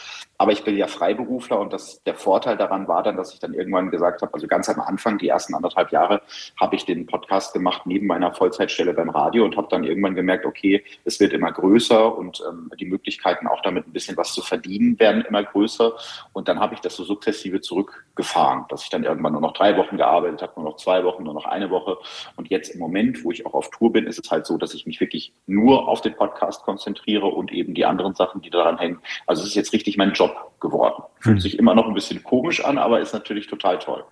Aber 0.43 0.51
ich 0.51 0.65
bin 0.65 0.77
ja 0.77 0.89
Freiberufler 0.89 1.61
und 1.61 1.73
das, 1.73 2.03
der 2.03 2.17
Vorteil 2.17 2.57
daran 2.57 2.89
war 2.89 3.05
dann, 3.05 3.17
dass 3.17 3.33
ich 3.33 3.39
dann 3.39 3.55
irgendwann 3.55 3.93
gesagt 3.93 4.23
habe, 4.23 4.35
also 4.35 4.49
ganz 4.49 4.69
am 4.69 4.81
Anfang, 4.81 5.17
die 5.17 5.29
ersten 5.29 5.55
anderthalb 5.55 5.93
Jahre, 5.93 6.21
habe 6.61 6.75
ich 6.75 6.85
den 6.85 7.07
Podcast 7.07 7.53
gemacht 7.53 7.83
neben 7.85 8.09
meiner 8.09 8.35
Vollzeitstelle 8.35 8.93
beim 8.93 9.09
Radio 9.09 9.45
und 9.45 9.57
habe 9.57 9.69
dann 9.71 9.85
irgendwann 9.85 10.17
gemerkt, 10.17 10.45
okay, 10.45 10.83
es 11.05 11.21
wird 11.21 11.33
immer 11.33 11.53
größer 11.53 12.19
und 12.19 12.43
ähm, 12.49 12.73
die 12.81 12.87
Möglichkeiten 12.87 13.47
auch 13.47 13.61
damit 13.63 13.87
ein 13.87 13.93
bisschen 13.93 14.17
was 14.17 14.35
zu 14.35 14.43
verdienen 14.43 14.99
werden 14.99 15.23
immer 15.23 15.45
größer. 15.45 15.93
Und 16.33 16.49
dann 16.49 16.59
habe 16.59 16.75
ich 16.75 16.81
das 16.81 16.97
so 16.97 17.05
sukzessive 17.05 17.61
zurückgefahren, 17.61 18.65
dass 18.69 18.83
ich 18.83 18.91
dann 18.91 19.05
irgendwann 19.05 19.35
nur 19.35 19.43
noch 19.43 19.53
drei 19.53 19.77
Wochen 19.77 19.97
gearbeitet 19.97 20.43
habe, 20.43 20.55
nur 20.57 20.71
noch 20.71 20.77
zwei 20.77 21.05
Wochen, 21.05 21.23
nur 21.23 21.35
noch 21.35 21.45
eine 21.45 21.71
Woche. 21.71 21.99
Und 22.35 22.51
jetzt 22.51 22.71
im 22.71 22.81
Moment, 22.81 23.23
wo 23.23 23.31
ich 23.31 23.47
auch 23.47 23.55
auf 23.55 23.71
Tour 23.71 23.93
bin, 23.93 24.09
ist 24.09 24.19
es 24.19 24.29
halt 24.29 24.45
so, 24.45 24.59
dass 24.59 24.75
ich 24.75 24.87
mich 24.87 25.01
wirklich 25.01 25.33
nur 25.47 25.87
auf 25.87 26.01
den 26.01 26.17
Podcast 26.17 26.65
konzentriere 26.65 27.27
und 27.27 27.53
eben 27.53 27.75
die 27.75 27.85
anderen 27.85 28.17
Sachen, 28.17 28.43
die 28.43 28.51
daran 28.51 28.79
hängen. 28.79 28.99
Also 29.29 29.43
es 29.43 29.51
ist 29.51 29.55
jetzt 29.55 29.73
richtig 29.73 29.97
mein 29.97 30.15
Job 30.15 30.32
geworden. 30.61 31.03
Fühlt 31.21 31.37
hm. 31.37 31.41
sich 31.41 31.59
immer 31.59 31.75
noch 31.75 31.87
ein 31.87 31.95
bisschen 31.95 32.23
komisch 32.23 32.65
an, 32.65 32.79
aber 32.79 33.01
ist 33.01 33.13
natürlich 33.13 33.47
total 33.47 33.79
toll. 33.79 34.05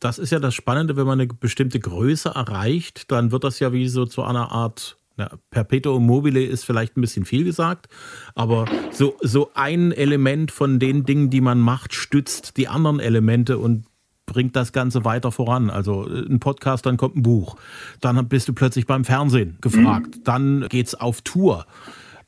Das 0.00 0.18
ist 0.18 0.30
ja 0.30 0.40
das 0.40 0.54
Spannende, 0.54 0.96
wenn 0.96 1.06
man 1.06 1.20
eine 1.20 1.28
bestimmte 1.28 1.78
Größe 1.78 2.30
erreicht, 2.30 3.10
dann 3.12 3.30
wird 3.30 3.44
das 3.44 3.60
ja 3.60 3.72
wie 3.72 3.86
so 3.86 4.04
zu 4.04 4.22
einer 4.22 4.50
Art 4.50 4.96
ja, 5.18 5.30
Perpetuum 5.50 6.06
mobile 6.06 6.42
ist 6.42 6.64
vielleicht 6.64 6.96
ein 6.96 7.02
bisschen 7.02 7.24
viel 7.24 7.44
gesagt, 7.44 7.88
aber 8.34 8.64
so, 8.90 9.14
so 9.20 9.50
ein 9.54 9.92
Element 9.92 10.50
von 10.50 10.78
den 10.78 11.04
Dingen, 11.04 11.30
die 11.30 11.40
man 11.40 11.60
macht, 11.60 11.94
stützt 11.94 12.56
die 12.56 12.66
anderen 12.66 12.98
Elemente 12.98 13.58
und 13.58 13.84
bringt 14.26 14.56
das 14.56 14.72
Ganze 14.72 15.04
weiter 15.04 15.30
voran. 15.32 15.70
Also 15.70 16.08
äh, 16.08 16.26
ein 16.26 16.40
Podcast, 16.40 16.86
dann 16.86 16.96
kommt 16.96 17.16
ein 17.16 17.22
Buch. 17.22 17.56
Dann 18.00 18.28
bist 18.28 18.48
du 18.48 18.54
plötzlich 18.54 18.86
beim 18.86 19.04
Fernsehen 19.04 19.58
gefragt. 19.60 20.16
Mhm. 20.16 20.24
Dann 20.24 20.66
geht's 20.68 20.94
auf 20.94 21.20
Tour. 21.22 21.66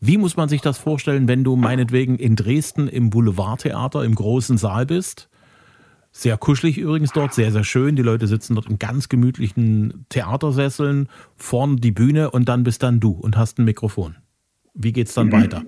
Wie 0.01 0.19
muss 0.19 0.37
man 0.37 0.49
sich 0.49 0.61
das 0.61 0.79
vorstellen, 0.79 1.29
wenn 1.29 1.45
du 1.45 1.57
meinetwegen 1.57 2.17
in 2.17 2.37
Dresden 2.37 2.89
im 2.89 3.11
Boulevardtheater 3.11 4.05
im 4.05 4.15
großen 4.15 4.59
Saal 4.59 4.87
bist? 4.87 5.29
Sehr 6.13 6.37
kuschelig 6.39 6.79
übrigens 6.79 7.11
dort, 7.11 7.35
sehr, 7.35 7.51
sehr 7.51 7.65
schön. 7.65 7.97
Die 7.97 8.03
Leute 8.03 8.29
sitzen 8.29 8.55
dort 8.55 8.71
in 8.71 8.79
ganz 8.79 9.09
gemütlichen 9.09 10.07
Theatersesseln, 10.11 11.09
vorn 11.37 11.79
die 11.79 11.91
Bühne 11.91 12.31
und 12.31 12.49
dann 12.49 12.63
bist 12.63 12.85
dann 12.85 13.01
du 13.01 13.11
und 13.11 13.37
hast 13.37 13.59
ein 13.59 13.65
Mikrofon. 13.65 14.17
Wie 14.75 14.93
geht's 14.93 15.15
dann 15.15 15.27
mhm. 15.27 15.33
weiter? 15.33 15.63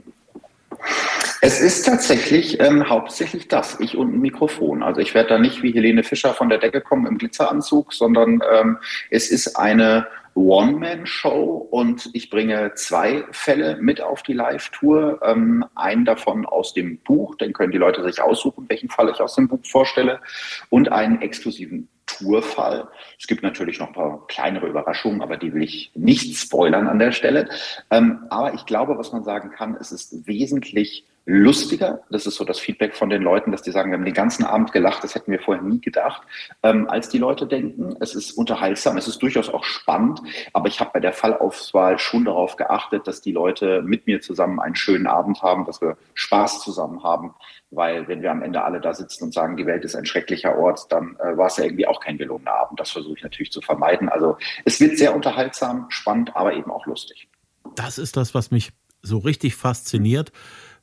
Es 1.42 1.60
ist 1.60 1.84
tatsächlich 1.84 2.60
ähm, 2.60 2.88
hauptsächlich 2.88 3.48
das, 3.48 3.78
ich 3.80 3.96
und 3.96 4.14
ein 4.14 4.20
Mikrofon. 4.20 4.82
Also 4.82 5.00
ich 5.00 5.14
werde 5.14 5.30
da 5.30 5.38
nicht 5.38 5.62
wie 5.62 5.72
Helene 5.72 6.02
Fischer 6.02 6.34
von 6.34 6.48
der 6.48 6.58
Decke 6.58 6.80
kommen 6.80 7.06
im 7.06 7.18
Glitzeranzug, 7.18 7.92
sondern 7.92 8.40
ähm, 8.52 8.78
es 9.10 9.30
ist 9.30 9.56
eine 9.56 10.06
One-Man-Show 10.34 11.68
und 11.70 12.10
ich 12.12 12.28
bringe 12.30 12.72
zwei 12.74 13.24
Fälle 13.32 13.78
mit 13.80 14.00
auf 14.00 14.22
die 14.22 14.34
Live-Tour. 14.34 15.20
Ähm, 15.24 15.64
einen 15.74 16.04
davon 16.04 16.44
aus 16.46 16.74
dem 16.74 16.98
Buch, 16.98 17.36
den 17.36 17.52
können 17.52 17.72
die 17.72 17.78
Leute 17.78 18.02
sich 18.02 18.20
aussuchen, 18.20 18.66
welchen 18.68 18.90
Fall 18.90 19.08
ich 19.08 19.20
aus 19.20 19.34
dem 19.34 19.48
Buch 19.48 19.64
vorstelle, 19.64 20.20
und 20.68 20.92
einen 20.92 21.22
exklusiven 21.22 21.88
Tourfall. 22.04 22.88
Es 23.18 23.26
gibt 23.26 23.42
natürlich 23.42 23.78
noch 23.78 23.88
ein 23.88 23.94
paar 23.94 24.26
kleinere 24.26 24.68
Überraschungen, 24.68 25.22
aber 25.22 25.36
die 25.36 25.52
will 25.52 25.62
ich 25.62 25.90
nicht 25.94 26.36
spoilern 26.36 26.86
an 26.86 26.98
der 26.98 27.12
Stelle. 27.12 27.48
Ähm, 27.90 28.26
aber 28.28 28.54
ich 28.54 28.66
glaube, 28.66 28.98
was 28.98 29.12
man 29.12 29.24
sagen 29.24 29.50
kann, 29.50 29.76
es 29.80 29.90
ist 29.90 30.26
wesentlich 30.26 31.06
lustiger. 31.26 32.02
Das 32.08 32.24
ist 32.24 32.36
so 32.36 32.44
das 32.44 32.60
Feedback 32.60 32.94
von 32.94 33.10
den 33.10 33.20
Leuten, 33.20 33.50
dass 33.50 33.62
die 33.62 33.72
sagen, 33.72 33.90
wir 33.90 33.98
haben 33.98 34.04
den 34.04 34.14
ganzen 34.14 34.44
Abend 34.44 34.72
gelacht, 34.72 35.02
das 35.02 35.16
hätten 35.16 35.32
wir 35.32 35.40
vorher 35.40 35.62
nie 35.62 35.80
gedacht, 35.80 36.22
ähm, 36.62 36.88
als 36.88 37.08
die 37.08 37.18
Leute 37.18 37.48
denken. 37.48 37.96
Es 37.98 38.14
ist 38.14 38.32
unterhaltsam, 38.32 38.96
es 38.96 39.08
ist 39.08 39.20
durchaus 39.20 39.48
auch 39.48 39.64
spannend, 39.64 40.22
aber 40.52 40.68
ich 40.68 40.78
habe 40.78 40.90
bei 40.94 41.00
der 41.00 41.12
Fallauswahl 41.12 41.98
schon 41.98 42.24
darauf 42.24 42.56
geachtet, 42.56 43.08
dass 43.08 43.20
die 43.20 43.32
Leute 43.32 43.82
mit 43.82 44.06
mir 44.06 44.20
zusammen 44.20 44.60
einen 44.60 44.76
schönen 44.76 45.08
Abend 45.08 45.42
haben, 45.42 45.64
dass 45.66 45.80
wir 45.80 45.96
Spaß 46.14 46.62
zusammen 46.62 47.02
haben, 47.02 47.34
weil 47.72 48.06
wenn 48.06 48.22
wir 48.22 48.30
am 48.30 48.42
Ende 48.42 48.62
alle 48.62 48.80
da 48.80 48.94
sitzen 48.94 49.24
und 49.24 49.34
sagen, 49.34 49.56
die 49.56 49.66
Welt 49.66 49.84
ist 49.84 49.96
ein 49.96 50.06
schrecklicher 50.06 50.56
Ort, 50.56 50.86
dann 50.90 51.16
äh, 51.18 51.36
war 51.36 51.48
es 51.48 51.56
ja 51.56 51.64
irgendwie 51.64 51.88
auch 51.88 51.98
kein 51.98 52.18
gelungener 52.18 52.52
Abend. 52.52 52.78
Das 52.78 52.92
versuche 52.92 53.14
ich 53.16 53.24
natürlich 53.24 53.50
zu 53.50 53.60
vermeiden. 53.60 54.08
Also 54.08 54.38
es 54.64 54.80
wird 54.80 54.96
sehr 54.96 55.12
unterhaltsam, 55.12 55.86
spannend, 55.88 56.36
aber 56.36 56.54
eben 56.54 56.70
auch 56.70 56.86
lustig. 56.86 57.28
Das 57.74 57.98
ist 57.98 58.16
das, 58.16 58.32
was 58.32 58.52
mich 58.52 58.70
so 59.02 59.18
richtig 59.18 59.56
fasziniert. 59.56 60.30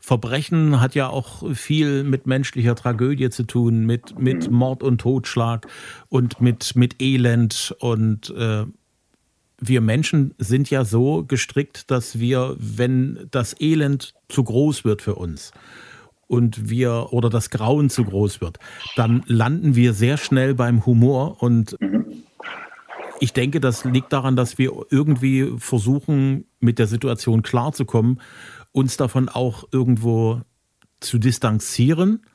Verbrechen 0.06 0.82
hat 0.82 0.96
ja 0.96 1.08
auch 1.08 1.50
viel 1.56 2.04
mit 2.04 2.28
menschlicher 2.28 2.76
Tragödie 2.76 3.30
zu 3.30 3.44
tun, 3.44 3.86
mit, 3.86 4.20
mit 4.20 4.52
mhm. 4.52 4.58
Mord 4.58 4.84
und 4.84 5.00
Totschlag 5.00 5.66
und 6.10 6.42
mit, 6.42 6.76
mit 6.76 7.02
Elend. 7.02 7.74
Und 7.80 8.30
äh, 8.32 8.66
wir 9.62 9.80
Menschen 9.80 10.34
sind 10.40 10.70
ja 10.70 10.84
so 10.84 11.24
gestrickt, 11.24 11.90
dass 11.90 12.20
wir, 12.20 12.58
wenn 12.60 13.30
das 13.32 13.56
Elend 13.62 14.14
zu 14.28 14.44
groß 14.44 14.84
wird 14.84 15.02
für 15.02 15.16
uns, 15.16 15.54
und 16.28 16.70
wir 16.70 17.08
oder 17.12 17.30
das 17.30 17.50
Grauen 17.50 17.90
zu 17.90 18.04
groß 18.04 18.42
wird, 18.42 18.58
dann 18.98 19.24
landen 19.28 19.76
wir 19.76 19.94
sehr 19.94 20.18
schnell 20.18 20.54
beim 20.54 20.86
Humor 20.86 21.42
und 21.42 21.80
mhm. 21.80 22.24
ich 23.22 23.32
denke, 23.32 23.62
das 23.62 23.86
liegt 23.86 24.12
daran, 24.12 24.36
dass 24.36 24.58
wir 24.58 24.72
irgendwie 24.90 25.54
versuchen, 25.60 26.46
mit 26.60 26.80
der 26.80 26.88
Situation 26.88 27.42
klarzukommen 27.42 28.20
uns 28.74 28.98
davon 28.98 29.30
auch 29.30 29.64
irgendwo 29.72 30.42
zu 31.00 31.18
distanzieren, 31.18 32.26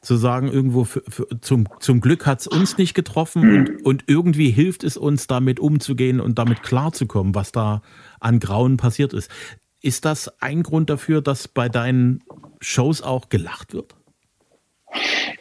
zu 0.00 0.16
sagen, 0.16 0.48
irgendwo 0.48 0.84
für, 0.84 1.02
für, 1.08 1.28
zum, 1.40 1.68
zum 1.80 2.00
Glück 2.00 2.26
hat 2.26 2.40
es 2.40 2.46
uns 2.46 2.76
nicht 2.76 2.94
getroffen 2.94 3.42
und, 3.42 3.68
mhm. 3.70 3.78
und 3.84 4.04
irgendwie 4.06 4.50
hilft 4.50 4.84
es 4.84 4.96
uns, 4.96 5.26
damit 5.26 5.58
umzugehen 5.58 6.20
und 6.20 6.38
damit 6.38 6.62
klarzukommen, 6.62 7.34
was 7.34 7.52
da 7.52 7.82
an 8.20 8.38
Grauen 8.38 8.76
passiert 8.76 9.12
ist. 9.12 9.30
Ist 9.80 10.04
das 10.04 10.40
ein 10.40 10.62
Grund 10.62 10.90
dafür, 10.90 11.22
dass 11.22 11.48
bei 11.48 11.68
deinen 11.68 12.22
Shows 12.60 13.02
auch 13.02 13.28
gelacht 13.28 13.74
wird? 13.74 13.96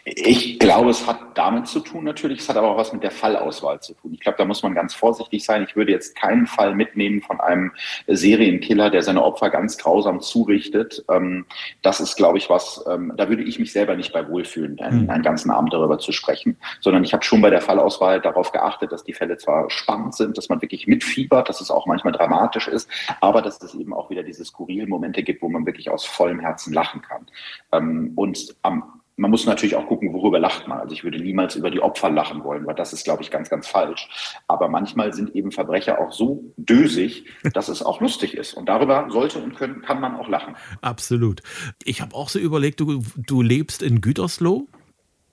Ich 0.04 0.60
glaube, 0.60 0.90
es 0.90 1.06
hat 1.06 1.20
damit 1.36 1.68
zu 1.68 1.80
tun 1.80 2.04
natürlich, 2.04 2.40
es 2.40 2.50
hat 2.50 2.58
aber 2.58 2.72
auch 2.72 2.78
was 2.78 2.94
mit 2.94 3.04
der 3.04 3.12
Fallauswahl 3.12 3.80
zu 3.82 3.94
tun. 3.94 4.14
Ich 4.14 4.20
glaube, 4.20 4.38
da 4.38 4.46
muss 4.46 4.64
man 4.64 4.74
ganz 4.74 4.94
vorsichtig 4.94 5.44
sein. 5.44 5.66
Ich 5.68 5.76
würde 5.76 5.92
jetzt 5.92 6.16
keinen 6.16 6.48
Fall 6.48 6.76
mitnehmen 6.76 7.22
von 7.22 7.40
einem 7.40 7.72
Serienkiller, 8.08 8.90
der 8.90 9.04
seine 9.04 9.24
Opfer 9.24 9.50
ganz 9.50 9.78
grausam 9.78 10.22
zurichtet. 10.22 11.04
Ähm, 11.10 11.46
das 11.82 12.00
ist, 12.00 12.16
glaube 12.16 12.38
ich, 12.38 12.50
was, 12.50 12.84
ähm, 12.90 13.14
da 13.16 13.30
würde 13.30 13.44
ich 13.44 13.60
mich 13.60 13.72
selber 13.72 13.96
nicht 13.96 14.14
bei 14.14 14.28
wohlfühlen, 14.28 14.80
einen, 14.80 15.02
hm. 15.02 15.10
einen 15.10 15.24
ganzen 15.24 15.52
Abend 15.52 15.74
darüber 15.74 16.00
zu 16.00 16.12
sprechen, 16.12 16.58
sondern 16.80 17.04
ich 17.04 17.14
habe 17.14 17.24
schon 17.24 17.42
bei 17.42 17.50
der 17.50 17.62
Fallauswahl 17.62 18.22
darauf 18.22 18.52
geachtet, 18.52 18.92
dass 18.92 19.04
die 19.04 19.14
Fälle 19.14 19.38
zwar 19.38 19.70
spannend 19.70 20.16
sind, 20.16 20.38
dass 20.38 20.50
man 20.50 20.62
wirklich 20.62 20.88
mitfiebert, 20.88 21.50
dass 21.50 21.62
es 21.62 21.70
auch 21.70 21.86
manchmal 21.86 22.14
dramatisch 22.14 22.68
ist, 22.68 22.90
aber 23.20 23.42
dass 23.42 23.62
es 23.62 23.76
eben 23.76 23.94
auch 23.94 24.10
wieder 24.10 24.24
diese 24.24 24.46
skurrilen 24.46 24.90
Momente 24.90 25.24
gibt, 25.24 25.42
wo 25.42 25.50
man 25.50 25.66
wirklich 25.66 25.90
aus 25.90 26.06
vollem 26.06 26.40
Herzen 26.40 26.74
lachen 26.74 27.02
kann. 27.02 27.28
Ähm, 27.72 28.14
und 28.16 28.56
am 28.62 29.01
man 29.22 29.30
muss 29.30 29.46
natürlich 29.46 29.76
auch 29.76 29.86
gucken, 29.86 30.14
worüber 30.14 30.40
lacht 30.40 30.68
man. 30.68 30.80
Also 30.80 30.94
ich 30.94 31.04
würde 31.04 31.20
niemals 31.20 31.56
über 31.56 31.70
die 31.70 31.80
Opfer 31.80 32.10
lachen 32.10 32.44
wollen, 32.44 32.66
weil 32.66 32.74
das 32.74 32.92
ist, 32.92 33.04
glaube 33.04 33.22
ich, 33.22 33.30
ganz, 33.30 33.52
ganz 33.52 33.68
falsch. 33.68 34.10
Aber 34.48 34.68
manchmal 34.68 35.14
sind 35.14 35.36
eben 35.36 35.52
Verbrecher 35.52 36.00
auch 36.00 36.12
so 36.12 36.44
dösig, 36.58 37.26
dass 37.54 37.70
es 37.70 37.84
auch 37.84 38.02
lustig 38.02 38.36
ist. 38.36 38.56
Und 38.56 38.68
darüber 38.68 39.08
sollte 39.12 39.38
und 39.38 39.56
können, 39.56 39.84
kann 39.84 40.02
man 40.02 40.16
auch 40.16 40.28
lachen. 40.28 40.56
Absolut. 40.82 41.44
Ich 41.84 42.02
habe 42.02 42.16
auch 42.16 42.30
so 42.30 42.40
überlegt, 42.40 42.80
du, 42.80 43.04
du 43.16 43.44
lebst 43.44 43.84
in 43.84 44.02
Gütersloh. 44.02 44.68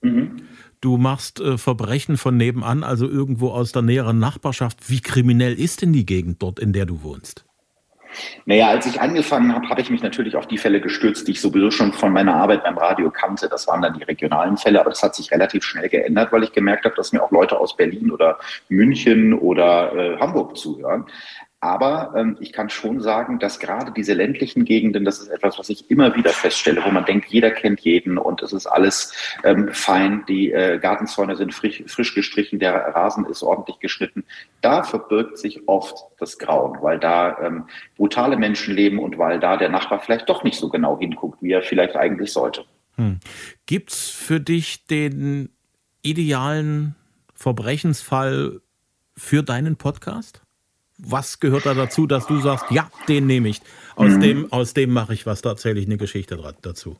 Mhm. 0.02 0.42
Du 0.82 0.98
machst 0.98 1.40
äh, 1.40 1.56
Verbrechen 1.56 2.18
von 2.18 2.36
nebenan, 2.36 2.84
also 2.84 3.08
irgendwo 3.08 3.52
aus 3.52 3.72
der 3.72 3.80
näheren 3.80 4.18
Nachbarschaft. 4.18 4.90
Wie 4.90 5.00
kriminell 5.00 5.54
ist 5.54 5.80
denn 5.80 5.94
die 5.94 6.04
Gegend 6.04 6.42
dort, 6.42 6.58
in 6.58 6.74
der 6.74 6.84
du 6.84 7.02
wohnst? 7.02 7.47
Naja, 8.46 8.68
als 8.68 8.86
ich 8.86 9.00
angefangen 9.00 9.54
habe, 9.54 9.68
habe 9.68 9.80
ich 9.80 9.90
mich 9.90 10.02
natürlich 10.02 10.36
auf 10.36 10.46
die 10.46 10.58
Fälle 10.58 10.80
gestürzt, 10.80 11.28
die 11.28 11.32
ich 11.32 11.40
sowieso 11.40 11.70
schon 11.70 11.92
von 11.92 12.12
meiner 12.12 12.34
Arbeit 12.34 12.64
beim 12.64 12.78
Radio 12.78 13.10
kannte. 13.10 13.48
Das 13.48 13.66
waren 13.66 13.82
dann 13.82 13.94
die 13.94 14.04
regionalen 14.04 14.56
Fälle, 14.56 14.80
aber 14.80 14.90
das 14.90 15.02
hat 15.02 15.14
sich 15.14 15.30
relativ 15.30 15.64
schnell 15.64 15.88
geändert, 15.88 16.32
weil 16.32 16.42
ich 16.42 16.52
gemerkt 16.52 16.84
habe, 16.84 16.94
dass 16.94 17.12
mir 17.12 17.22
auch 17.22 17.30
Leute 17.30 17.58
aus 17.58 17.76
Berlin 17.76 18.10
oder 18.10 18.38
München 18.68 19.34
oder 19.34 19.94
äh, 19.94 20.18
Hamburg 20.18 20.56
zuhören. 20.56 21.06
Aber 21.60 22.12
ähm, 22.16 22.36
ich 22.38 22.52
kann 22.52 22.70
schon 22.70 23.00
sagen, 23.00 23.40
dass 23.40 23.58
gerade 23.58 23.90
diese 23.90 24.12
ländlichen 24.12 24.64
Gegenden, 24.64 25.04
das 25.04 25.18
ist 25.18 25.26
etwas, 25.26 25.58
was 25.58 25.68
ich 25.68 25.90
immer 25.90 26.14
wieder 26.14 26.30
feststelle, 26.30 26.84
wo 26.84 26.90
man 26.90 27.04
denkt, 27.04 27.26
jeder 27.30 27.50
kennt 27.50 27.80
jeden 27.80 28.16
und 28.16 28.42
es 28.42 28.52
ist 28.52 28.68
alles 28.68 29.12
ähm, 29.42 29.68
fein, 29.72 30.24
die 30.28 30.52
äh, 30.52 30.78
Gartenzäune 30.78 31.34
sind 31.34 31.52
frisch, 31.52 31.82
frisch 31.88 32.14
gestrichen, 32.14 32.60
der 32.60 32.74
Rasen 32.74 33.26
ist 33.26 33.42
ordentlich 33.42 33.80
geschnitten. 33.80 34.22
Da 34.60 34.84
verbirgt 34.84 35.36
sich 35.38 35.66
oft 35.66 35.96
das 36.18 36.38
Grauen, 36.38 36.78
weil 36.80 37.00
da 37.00 37.36
ähm, 37.42 37.64
brutale 37.96 38.36
Menschen 38.36 38.76
leben 38.76 39.00
und 39.00 39.18
weil 39.18 39.40
da 39.40 39.56
der 39.56 39.68
Nachbar 39.68 39.98
vielleicht 39.98 40.28
doch 40.28 40.44
nicht 40.44 40.60
so 40.60 40.68
genau 40.68 40.96
hinguckt, 40.96 41.42
wie 41.42 41.50
er 41.50 41.62
vielleicht 41.62 41.96
eigentlich 41.96 42.32
sollte. 42.32 42.64
Hm. 42.94 43.18
Gibt's 43.66 44.10
für 44.10 44.38
dich 44.38 44.86
den 44.86 45.48
idealen 46.02 46.94
Verbrechensfall 47.34 48.60
für 49.16 49.42
deinen 49.42 49.74
Podcast? 49.74 50.42
Was 50.98 51.40
gehört 51.40 51.66
da 51.66 51.74
dazu, 51.74 52.06
dass 52.06 52.26
du 52.26 52.38
sagst, 52.40 52.66
ja, 52.70 52.90
den 53.08 53.26
nehme 53.26 53.48
ich. 53.48 53.60
Aus 53.96 54.12
mhm. 54.12 54.20
dem, 54.20 54.52
aus 54.52 54.74
dem 54.74 54.92
mache 54.92 55.14
ich 55.14 55.26
was, 55.26 55.42
da 55.42 55.50
erzähle 55.50 55.80
ich 55.80 55.86
eine 55.86 55.96
Geschichte 55.96 56.38
dazu. 56.62 56.96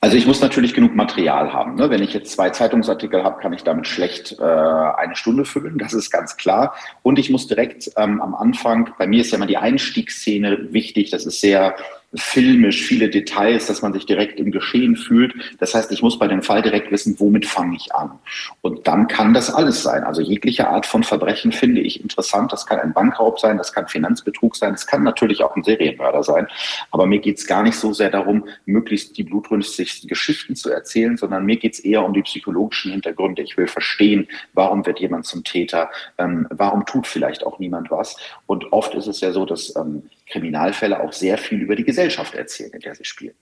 Also 0.00 0.16
ich 0.16 0.26
muss 0.26 0.40
natürlich 0.40 0.74
genug 0.74 0.96
Material 0.96 1.52
haben. 1.52 1.76
Ne? 1.76 1.88
Wenn 1.88 2.02
ich 2.02 2.12
jetzt 2.12 2.32
zwei 2.32 2.50
Zeitungsartikel 2.50 3.22
habe, 3.22 3.40
kann 3.40 3.52
ich 3.52 3.62
damit 3.62 3.86
schlecht 3.86 4.36
äh, 4.40 4.42
eine 4.42 5.14
Stunde 5.14 5.44
füllen, 5.44 5.78
das 5.78 5.92
ist 5.92 6.10
ganz 6.10 6.36
klar. 6.36 6.74
Und 7.02 7.20
ich 7.20 7.30
muss 7.30 7.46
direkt 7.46 7.88
ähm, 7.96 8.20
am 8.20 8.34
Anfang, 8.34 8.90
bei 8.98 9.06
mir 9.06 9.20
ist 9.20 9.30
ja 9.30 9.36
immer 9.36 9.46
die 9.46 9.58
Einstiegsszene 9.58 10.72
wichtig, 10.72 11.10
das 11.10 11.24
ist 11.24 11.40
sehr 11.40 11.76
filmisch, 12.14 12.82
viele 12.82 13.08
Details, 13.08 13.66
dass 13.66 13.82
man 13.82 13.92
sich 13.92 14.06
direkt 14.06 14.38
im 14.38 14.50
Geschehen 14.50 14.96
fühlt. 14.96 15.34
Das 15.58 15.74
heißt, 15.74 15.90
ich 15.92 16.02
muss 16.02 16.18
bei 16.18 16.28
dem 16.28 16.42
Fall 16.42 16.62
direkt 16.62 16.90
wissen, 16.90 17.18
womit 17.18 17.46
fange 17.46 17.76
ich 17.76 17.94
an. 17.94 18.18
Und 18.60 18.86
dann 18.86 19.08
kann 19.08 19.32
das 19.32 19.52
alles 19.52 19.82
sein. 19.82 20.04
Also 20.04 20.20
jegliche 20.20 20.68
Art 20.68 20.84
von 20.84 21.04
Verbrechen 21.04 21.52
finde 21.52 21.80
ich 21.80 22.02
interessant. 22.02 22.52
Das 22.52 22.66
kann 22.66 22.78
ein 22.80 22.92
Bankraub 22.92 23.40
sein, 23.40 23.56
das 23.56 23.72
kann 23.72 23.88
Finanzbetrug 23.88 24.56
sein, 24.56 24.74
es 24.74 24.86
kann 24.86 25.02
natürlich 25.02 25.42
auch 25.42 25.56
ein 25.56 25.62
Serienmörder 25.62 26.22
sein. 26.22 26.46
Aber 26.90 27.06
mir 27.06 27.18
geht 27.18 27.38
es 27.38 27.46
gar 27.46 27.62
nicht 27.62 27.76
so 27.76 27.92
sehr 27.92 28.10
darum, 28.10 28.46
möglichst 28.66 29.16
die 29.16 29.24
blutrünstigsten 29.24 30.08
Geschichten 30.08 30.54
zu 30.54 30.70
erzählen, 30.70 31.16
sondern 31.16 31.46
mir 31.46 31.56
geht 31.56 31.74
es 31.74 31.80
eher 31.80 32.04
um 32.04 32.12
die 32.12 32.22
psychologischen 32.22 32.92
Hintergründe. 32.92 33.42
Ich 33.42 33.56
will 33.56 33.66
verstehen, 33.66 34.28
warum 34.52 34.84
wird 34.84 35.00
jemand 35.00 35.24
zum 35.24 35.44
Täter, 35.44 35.90
ähm, 36.18 36.46
warum 36.50 36.84
tut 36.84 37.06
vielleicht 37.06 37.44
auch 37.46 37.58
niemand 37.58 37.90
was. 37.90 38.16
Und 38.46 38.72
oft 38.72 38.94
ist 38.94 39.06
es 39.06 39.20
ja 39.20 39.32
so, 39.32 39.46
dass 39.46 39.74
ähm, 39.76 40.02
Kriminalfälle 40.32 41.00
auch 41.00 41.12
sehr 41.12 41.38
viel 41.38 41.60
über 41.60 41.76
die 41.76 41.84
Gesellschaft 41.84 42.34
erzählen, 42.34 42.72
in 42.72 42.80
der 42.80 42.94
sie 42.94 43.04
spielen. 43.04 43.34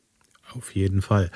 Auf 0.52 0.75
jeden 0.75 1.00
Fall. 1.00 1.30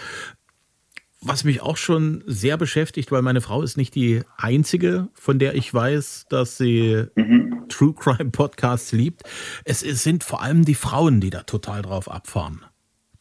Was 1.21 1.45
mich 1.45 1.63
auch 1.63 1.79
schon 1.79 2.23
sehr 2.27 2.59
beschäftigt, 2.59 3.11
weil 3.11 3.23
meine 3.23 3.41
Frau 3.41 3.63
ist 3.63 3.79
nicht 3.79 3.95
die 3.95 4.23
einzige, 4.37 5.09
von 5.15 5.39
der 5.39 5.55
ich 5.55 5.73
weiß, 5.73 6.27
dass 6.29 6.59
sie 6.59 7.07
mhm. 7.15 7.65
True 7.69 7.95
Crime 7.95 8.31
Podcasts 8.31 8.93
liebt. 8.93 9.23
Es 9.65 9.81
sind 9.81 10.23
vor 10.23 10.43
allem 10.43 10.67
die 10.67 10.75
Frauen, 10.75 11.21
die 11.21 11.31
da 11.31 11.45
total 11.45 11.81
drauf 11.81 12.11
abfahren. 12.11 12.63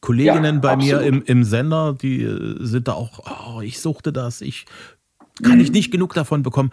Kolleginnen 0.01 0.55
ja, 0.55 0.61
bei 0.61 0.71
absolut. 0.71 1.01
mir 1.01 1.07
im, 1.07 1.23
im 1.23 1.43
Sender, 1.45 1.93
die 1.93 2.29
sind 2.59 2.89
da 2.89 2.93
auch, 2.93 3.19
oh, 3.47 3.61
ich 3.61 3.79
suchte 3.79 4.11
das, 4.11 4.41
ich 4.41 4.65
kann 5.41 5.55
mhm. 5.55 5.61
ich 5.61 5.71
nicht 5.71 5.91
genug 5.91 6.13
davon 6.13 6.43
bekommen. 6.43 6.71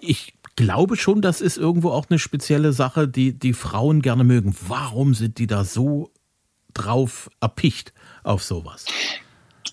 Ich 0.00 0.32
glaube 0.56 0.96
schon, 0.96 1.22
das 1.22 1.40
ist 1.40 1.56
irgendwo 1.56 1.90
auch 1.90 2.06
eine 2.08 2.18
spezielle 2.18 2.72
Sache, 2.72 3.08
die 3.08 3.38
die 3.38 3.52
Frauen 3.52 4.02
gerne 4.02 4.24
mögen. 4.24 4.54
Warum 4.66 5.14
sind 5.14 5.38
die 5.38 5.46
da 5.46 5.64
so 5.64 6.10
drauf 6.74 7.30
erpicht 7.40 7.92
auf 8.22 8.42
sowas? 8.42 8.86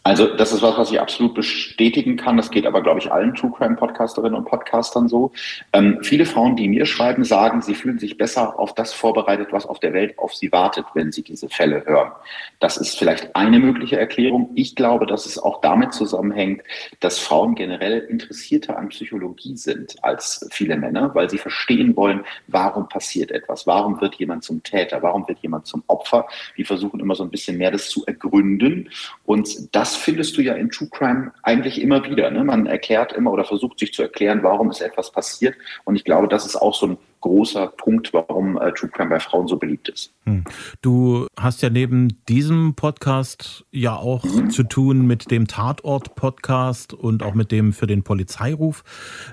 Also 0.10 0.26
das 0.26 0.52
ist 0.52 0.64
was, 0.64 0.76
was 0.76 0.92
ich 0.92 1.00
absolut 1.00 1.36
bestätigen 1.36 2.18
kann. 2.18 2.36
Das 2.36 2.50
geht 2.50 2.66
aber, 2.66 2.82
glaube 2.82 3.00
ich, 3.00 3.12
allen 3.12 3.36
True 3.36 3.52
Crime 3.56 3.76
Podcasterinnen 3.76 4.34
und 4.34 4.46
Podcastern 4.46 5.08
so. 5.08 5.32
Ähm, 5.72 6.00
viele 6.02 6.26
Frauen, 6.26 6.56
die 6.56 6.68
mir 6.68 6.88
schreiben, 6.88 7.24
sagen, 7.24 7.62
sie 7.62 7.76
fühlen 7.76 8.00
sich 8.00 8.18
besser 8.18 8.58
auf 8.58 8.74
das 8.74 8.92
vorbereitet, 8.92 9.50
was 9.52 9.68
auf 9.68 9.80
der 9.80 9.94
Welt 9.94 10.18
auf 10.18 10.34
sie 10.34 10.52
wartet, 10.52 10.86
wenn 10.96 11.12
sie 11.12 11.22
diese 11.22 11.48
Fälle 11.48 11.86
hören. 11.86 12.12
Das 12.60 12.78
ist 12.78 12.98
vielleicht 12.98 13.36
eine 13.36 13.60
mögliche 13.60 14.00
Erklärung. 14.00 14.50
Ich 14.56 14.76
glaube, 14.76 15.06
dass 15.06 15.28
es 15.28 15.38
auch 15.38 15.62
damit 15.62 15.94
zusammenhängt, 15.94 16.64
dass 17.02 17.20
Frauen 17.20 17.54
generell 17.54 18.00
interessierter 18.00 18.80
an 18.80 18.90
Psychologie 18.90 19.58
sind 19.58 20.04
als 20.04 20.50
viele 20.50 20.76
Männer, 20.76 21.14
weil 21.14 21.30
sie 21.30 21.38
verstehen 21.38 21.96
wollen, 21.96 22.26
warum 22.48 22.90
passiert 22.90 23.30
etwas, 23.30 23.68
warum 23.68 24.02
wird 24.02 24.16
jemand 24.16 24.44
zum 24.44 24.64
Täter, 24.64 25.04
warum 25.04 25.28
wird 25.28 25.38
jemand 25.44 25.68
zum 25.68 25.84
Opfer. 25.86 26.26
Die 26.58 26.64
versuchen 26.64 27.00
immer 27.00 27.14
so 27.14 27.22
ein 27.22 27.30
bisschen 27.30 27.60
mehr 27.60 27.70
das 27.70 27.92
zu 27.92 28.04
ergründen 28.08 28.90
und 29.28 29.76
das 29.76 29.99
findest 30.00 30.38
du 30.38 30.42
ja 30.42 30.54
in 30.54 30.70
True 30.70 30.90
Crime 30.92 31.32
eigentlich 31.44 31.82
immer 31.82 32.04
wieder. 32.04 32.32
Ne? 32.32 32.44
Man 32.44 32.66
erklärt 32.66 33.14
immer 33.14 33.32
oder 33.32 33.46
versucht 33.46 33.80
sich 33.80 33.94
zu 33.94 34.02
erklären, 34.02 34.44
warum 34.44 34.70
ist 34.70 34.82
etwas 34.82 35.12
passiert. 35.12 35.56
Und 35.86 35.96
ich 35.96 36.04
glaube, 36.04 36.28
das 36.28 36.46
ist 36.46 36.56
auch 36.56 36.74
so 36.74 36.88
ein 36.88 36.98
großer 37.22 37.68
Punkt, 37.68 38.14
warum 38.14 38.58
äh, 38.58 38.72
True 38.74 38.90
Crime 38.90 39.10
bei 39.10 39.20
Frauen 39.20 39.48
so 39.48 39.58
beliebt 39.58 39.90
ist. 39.90 40.14
Hm. 40.26 40.44
Du 40.82 41.28
hast 41.38 41.62
ja 41.62 41.70
neben 41.70 42.24
diesem 42.28 42.76
Podcast 42.76 43.66
ja 43.72 43.96
auch 43.96 44.24
mhm. 44.24 44.50
zu 44.50 44.64
tun 44.64 45.06
mit 45.06 45.32
dem 45.32 45.48
Tatort-Podcast 45.48 46.94
und 46.94 47.24
auch 47.24 47.34
mit 47.34 47.52
dem 47.52 47.74
für 47.74 47.88
den 47.88 48.04
Polizeiruf. 48.04 48.84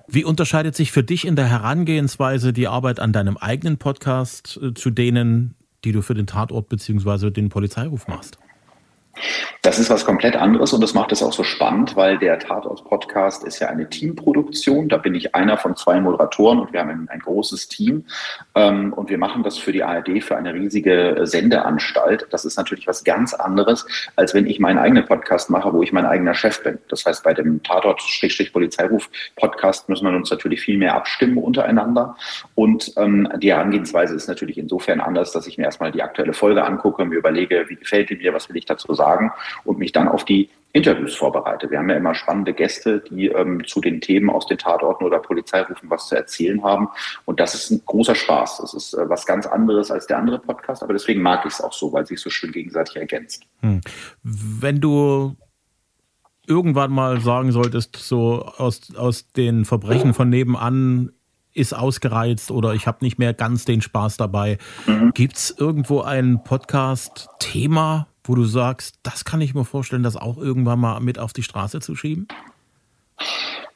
Wie 0.09 0.25
unterscheidet 0.25 0.75
sich 0.75 0.93
für 0.93 1.05
dich 1.05 1.27
in 1.27 1.37
der 1.37 1.47
Herangehensweise 1.47 2.53
die 2.53 2.69
Arbeit 2.69 3.01
an 3.01 3.13
deinem 3.13 3.37
eigenen 3.37 3.79
Podcast 3.79 4.59
äh, 4.63 4.75
zu 4.75 4.91
denen, 4.91 5.55
die 5.85 5.93
du 5.93 6.03
für 6.03 6.15
den 6.15 6.27
Tatort 6.27 6.69
bzw. 6.69 7.31
den 7.31 7.49
Polizeiruf 7.49 8.09
machst? 8.09 8.39
Das 9.63 9.79
ist 9.79 9.91
was 9.91 10.05
komplett 10.05 10.37
anderes 10.37 10.73
und 10.73 10.81
das 10.81 10.95
macht 10.95 11.13
es 11.13 11.23
auch 11.23 11.33
so 11.33 11.43
spannend, 11.43 11.97
weil 11.97 12.19
der 12.19 12.39
Tatort-Podcast 12.39 13.43
ist 13.45 13.59
ja 13.59 13.69
eine 13.69 13.89
Teamproduktion. 13.89 14.89
Da 14.89 14.99
bin 14.99 15.15
ich 15.15 15.35
einer 15.35 15.57
von 15.57 15.75
zwei 15.75 16.01
Moderatoren 16.01 16.61
und 16.61 16.73
wir 16.73 16.79
haben 16.81 16.91
ein, 16.91 17.09
ein 17.09 17.21
großes 17.21 17.69
Team. 17.69 18.05
Ähm, 18.55 18.93
und 18.93 19.11
wir 19.11 19.19
machen 19.19 19.43
das 19.43 19.59
für 19.59 19.73
die 19.73 19.83
ARD, 19.83 20.23
für 20.23 20.37
eine 20.37 20.55
riesige 20.55 21.19
Sendeanstalt. 21.23 22.29
Das 22.31 22.45
ist 22.45 22.57
natürlich 22.57 22.87
was 22.87 23.03
ganz 23.05 23.35
anderes, 23.35 23.87
als 24.15 24.35
wenn 24.35 24.47
ich 24.47 24.61
meinen 24.61 24.79
eigenen 24.79 25.07
Podcast 25.07 25.51
mache, 25.51 25.73
wo 25.73 25.83
ich 25.83 25.93
mein 25.93 26.07
eigener 26.07 26.35
Chef 26.35 26.63
bin. 26.63 26.79
Das 26.89 27.05
heißt, 27.05 27.25
bei 27.25 27.35
dem 27.35 27.61
Tatort-Polizeiruf-Podcast 27.63 29.89
müssen 29.89 30.09
wir 30.09 30.15
uns 30.15 30.31
natürlich 30.31 30.61
viel 30.61 30.79
mehr 30.79 30.95
abstimmen 30.95 31.39
untereinander. 31.39 32.17
Und 32.55 32.93
ähm, 32.97 33.29
die 33.39 33.53
Herangehensweise 33.53 34.15
ist 34.15 34.29
natürlich 34.29 34.59
insofern 34.59 35.01
anders, 35.01 35.33
dass 35.33 35.47
ich 35.47 35.59
mir 35.59 35.65
erstmal 35.65 35.91
die 35.91 36.03
aktuelle 36.03 36.35
Folge 36.35 36.65
angucke, 36.65 37.05
mir 37.05 37.17
überlege, 37.17 37.65
wie 37.69 37.77
gefällt 37.77 38.11
die 38.11 38.17
mir, 38.17 38.33
was 38.33 38.49
will 38.49 38.57
ich 38.57 38.67
dazu 38.67 38.95
sagen 38.95 39.06
sagen 39.07 39.33
und 39.65 39.79
mich 39.79 39.93
dann 39.93 40.09
auf 40.09 40.25
die 40.25 40.49
Interviews 40.73 41.15
vorbereite. 41.15 41.71
Wir 41.71 41.79
haben 41.79 41.89
ja 41.89 41.97
immer 41.97 42.15
spannende 42.15 42.53
Gäste, 42.53 43.03
die 43.09 43.29
ähm, 43.29 43.63
zu 43.67 43.81
den 43.81 44.03
Themen 44.03 44.29
aus 44.29 44.47
den 44.47 44.59
Tatorten 44.59 45.05
oder 45.05 45.21
Polizeirufen 45.21 45.89
was 45.89 46.09
zu 46.09 46.17
erzählen 46.17 46.63
haben. 46.63 46.89
Und 47.25 47.41
das 47.41 47.55
ist 47.55 47.71
ein 47.71 47.81
großer 47.87 48.15
Spaß. 48.15 48.59
Das 48.59 48.75
ist 48.75 48.93
äh, 48.93 49.09
was 49.09 49.25
ganz 49.25 49.47
anderes 49.47 49.91
als 49.91 50.07
der 50.07 50.19
andere 50.19 50.39
Podcast, 50.39 50.83
aber 50.83 50.93
deswegen 50.93 51.23
mag 51.23 51.47
ich 51.47 51.55
es 51.55 51.61
auch 51.63 51.73
so, 51.73 51.93
weil 51.95 52.07
sich 52.07 52.21
so 52.21 52.29
schön 52.29 52.53
gegenseitig 52.53 52.97
ergänzt. 52.97 53.45
Hm. 53.61 53.81
Wenn 54.23 54.81
du 54.81 55.37
irgendwann 56.47 56.93
mal 56.93 57.21
sagen 57.21 57.53
solltest, 57.53 57.97
so 57.97 58.43
aus, 58.43 58.95
aus 58.97 59.33
den 59.33 59.65
Verbrechen 59.65 60.13
von 60.13 60.29
nebenan 60.29 61.11
ist 61.55 61.73
ausgereizt 61.73 62.51
oder 62.51 62.75
ich 62.75 62.87
habe 62.87 62.99
nicht 63.01 63.19
mehr 63.19 63.33
ganz 63.33 63.65
den 63.65 63.81
Spaß 63.81 64.19
dabei. 64.19 64.59
Mhm. 64.87 65.13
Gibt 65.15 65.37
es 65.37 65.55
irgendwo 65.57 66.03
ein 66.03 66.45
Podcast-Thema, 66.45 68.09
wo 68.29 68.35
du 68.35 68.45
sagst, 68.45 68.99
das 69.03 69.25
kann 69.25 69.41
ich 69.41 69.55
mir 69.55 69.65
vorstellen, 69.65 70.03
das 70.03 70.17
auch 70.17 70.39
irgendwann 70.39 70.81
mal 70.81 71.01
mit 71.01 71.19
auf 71.19 71.33
die 71.33 71.43
Straße 71.43 71.81
zu 71.81 71.95
schieben? 71.95 72.29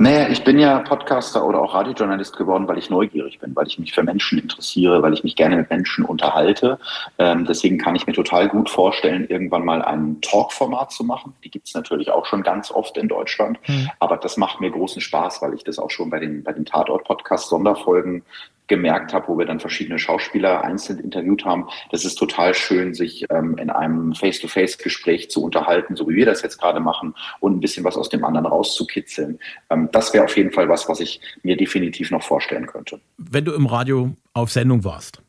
Naja, 0.03 0.29
ich 0.31 0.45
bin 0.45 0.59
ja 0.59 0.79
Podcaster 0.79 1.45
oder 1.45 1.61
auch 1.61 1.75
Radiojournalist 1.75 2.35
geworden, 2.35 2.67
weil 2.67 2.79
ich 2.79 2.89
neugierig 2.89 3.39
bin, 3.39 3.55
weil 3.55 3.67
ich 3.67 3.79
mich 3.79 3.93
für 3.93 4.03
Menschen 4.03 4.39
interessiere, 4.39 5.03
weil 5.03 5.13
ich 5.13 5.25
mich 5.25 5.37
gerne 5.37 5.57
mit 5.57 5.69
Menschen 5.69 6.07
unterhalte. 6.07 6.79
Ähm, 7.19 7.45
deswegen 7.45 7.77
kann 7.77 7.95
ich 7.97 8.07
mir 8.07 8.15
total 8.15 8.49
gut 8.49 8.71
vorstellen, 8.71 9.27
irgendwann 9.29 9.63
mal 9.63 9.83
ein 9.83 10.19
Talk-Format 10.23 10.91
zu 10.93 11.05
machen. 11.05 11.35
Die 11.45 11.51
gibt 11.51 11.69
es 11.69 11.75
natürlich 11.75 12.11
auch 12.11 12.25
schon 12.25 12.43
ganz 12.43 12.71
oft 12.71 12.97
in 12.97 13.09
Deutschland. 13.09 13.59
Mhm. 13.69 13.91
Aber 13.99 14.17
das 14.17 14.39
macht 14.39 14.61
mir 14.63 14.71
großen 14.71 15.03
Spaß, 15.03 15.43
weil 15.43 15.53
ich 15.53 15.65
das 15.65 15.79
auch 15.79 15.91
schon 15.91 16.09
bei 16.09 16.19
den, 16.19 16.45
bei 16.45 16.53
den 16.55 16.65
Tatort-Podcast-Sonderfolgen 16.65 18.23
gemerkt 18.71 19.13
habe, 19.13 19.29
wo 19.29 19.37
wir 19.37 19.45
dann 19.45 19.61
verschiedene 19.61 19.99
Schauspieler 19.99 20.63
einzeln 20.65 21.01
interviewt 21.01 21.45
haben. 21.45 21.69
Das 21.91 22.07
ist 22.07 22.15
total 22.15 22.55
schön, 22.55 22.95
sich 22.95 23.27
ähm, 23.29 23.59
in 23.59 23.69
einem 23.69 24.15
Face-to-Face-Gespräch 24.15 25.29
zu 25.29 25.43
unterhalten, 25.43 25.97
so 25.97 26.09
wie 26.09 26.15
wir 26.15 26.25
das 26.25 26.41
jetzt 26.41 26.59
gerade 26.59 26.81
machen, 26.81 27.15
und 27.41 27.57
ein 27.57 27.61
bisschen 27.61 27.85
was 27.85 27.97
aus 27.97 28.09
dem 28.09 28.25
anderen 28.25 28.47
rauszukitzeln. 28.47 29.30
Ähm, 29.71 29.89
das 29.93 30.13
wäre 30.13 30.25
auf 30.25 30.37
jeden 30.37 30.53
Fall 30.53 30.69
was, 30.69 30.89
was 30.89 31.01
ich 31.01 31.21
mir 31.43 31.57
definitiv 31.57 32.11
noch 32.11 32.23
vorstellen 32.23 32.67
könnte. 32.67 33.01
Wenn 33.19 33.45
du 33.45 33.53
im 33.53 33.67
Radio 33.67 34.15
auf 34.33 34.51
Sendung 34.51 34.85
warst, 34.85 35.23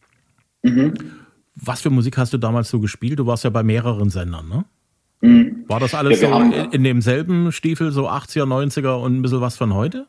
mhm. 0.64 0.94
was 1.56 1.82
für 1.82 1.90
Musik 1.90 2.18
hast 2.18 2.34
du 2.34 2.38
damals 2.38 2.70
so 2.70 2.80
gespielt? 2.80 3.20
Du 3.20 3.26
warst 3.26 3.44
ja 3.44 3.50
bei 3.50 3.64
mehreren 3.64 4.10
Sendern, 4.10 4.48
ne? 4.50 4.66
Mhm. 5.22 5.66
War 5.68 5.80
das 5.80 5.94
alles 5.94 6.20
ja, 6.22 6.30
so 6.30 6.34
haben, 6.34 6.52
in 6.52 6.84
demselben 6.84 7.52
Stiefel, 7.52 7.92
so 7.92 8.10
80er, 8.10 8.46
90er 8.46 8.96
und 8.96 9.20
ein 9.20 9.22
bisschen 9.22 9.42
was 9.42 9.56
von 9.56 9.74
heute? 9.74 10.08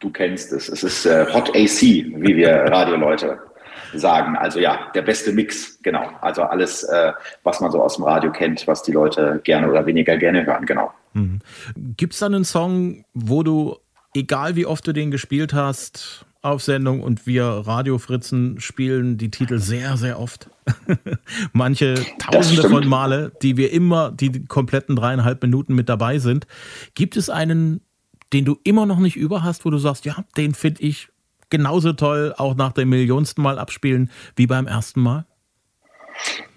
Du 0.00 0.10
kennst 0.10 0.52
es. 0.52 0.68
Es 0.68 0.84
ist 0.84 1.06
äh, 1.06 1.26
Hot 1.32 1.48
AC, 1.56 1.80
wie 1.80 2.36
wir 2.36 2.50
Radioleute 2.70 3.38
sagen. 3.94 4.36
Also 4.36 4.58
ja, 4.58 4.90
der 4.94 5.02
beste 5.02 5.32
Mix, 5.32 5.78
genau. 5.82 6.10
Also 6.20 6.42
alles, 6.42 6.84
äh, 6.84 7.12
was 7.42 7.60
man 7.60 7.70
so 7.70 7.82
aus 7.82 7.96
dem 7.96 8.04
Radio 8.04 8.32
kennt, 8.32 8.66
was 8.66 8.82
die 8.82 8.92
Leute 8.92 9.40
gerne 9.44 9.68
oder 9.70 9.86
weniger 9.86 10.16
gerne 10.16 10.46
hören, 10.46 10.66
genau. 10.66 10.92
Mhm. 11.14 11.40
Gibt 11.96 12.12
es 12.12 12.20
da 12.20 12.26
einen 12.26 12.44
Song, 12.44 13.04
wo 13.14 13.42
du, 13.42 13.76
egal 14.14 14.56
wie 14.56 14.66
oft 14.66 14.86
du 14.86 14.92
den 14.92 15.10
gespielt 15.10 15.54
hast, 15.54 16.26
auf 16.42 16.62
Sendung 16.62 17.02
und 17.02 17.26
wir 17.26 17.44
Radiofritzen 17.44 18.60
spielen 18.60 19.18
die 19.18 19.32
Titel 19.32 19.58
sehr, 19.58 19.96
sehr 19.96 20.20
oft. 20.20 20.48
Manche 21.52 21.94
tausende 22.20 22.68
von 22.68 22.86
Male, 22.86 23.32
die 23.42 23.56
wir 23.56 23.72
immer 23.72 24.12
die 24.12 24.44
kompletten 24.44 24.94
dreieinhalb 24.94 25.42
Minuten 25.42 25.74
mit 25.74 25.88
dabei 25.88 26.18
sind. 26.18 26.46
Gibt 26.94 27.16
es 27.16 27.30
einen 27.30 27.80
den 28.32 28.44
du 28.44 28.58
immer 28.64 28.86
noch 28.86 28.98
nicht 28.98 29.16
über 29.16 29.42
hast, 29.42 29.64
wo 29.64 29.70
du 29.70 29.78
sagst, 29.78 30.04
ja, 30.04 30.24
den 30.36 30.54
finde 30.54 30.82
ich 30.82 31.08
genauso 31.50 31.92
toll, 31.92 32.34
auch 32.36 32.54
nach 32.54 32.72
dem 32.72 32.88
millionsten 32.88 33.42
Mal 33.42 33.58
abspielen 33.58 34.10
wie 34.34 34.46
beim 34.46 34.66
ersten 34.66 35.00
Mal? 35.00 35.26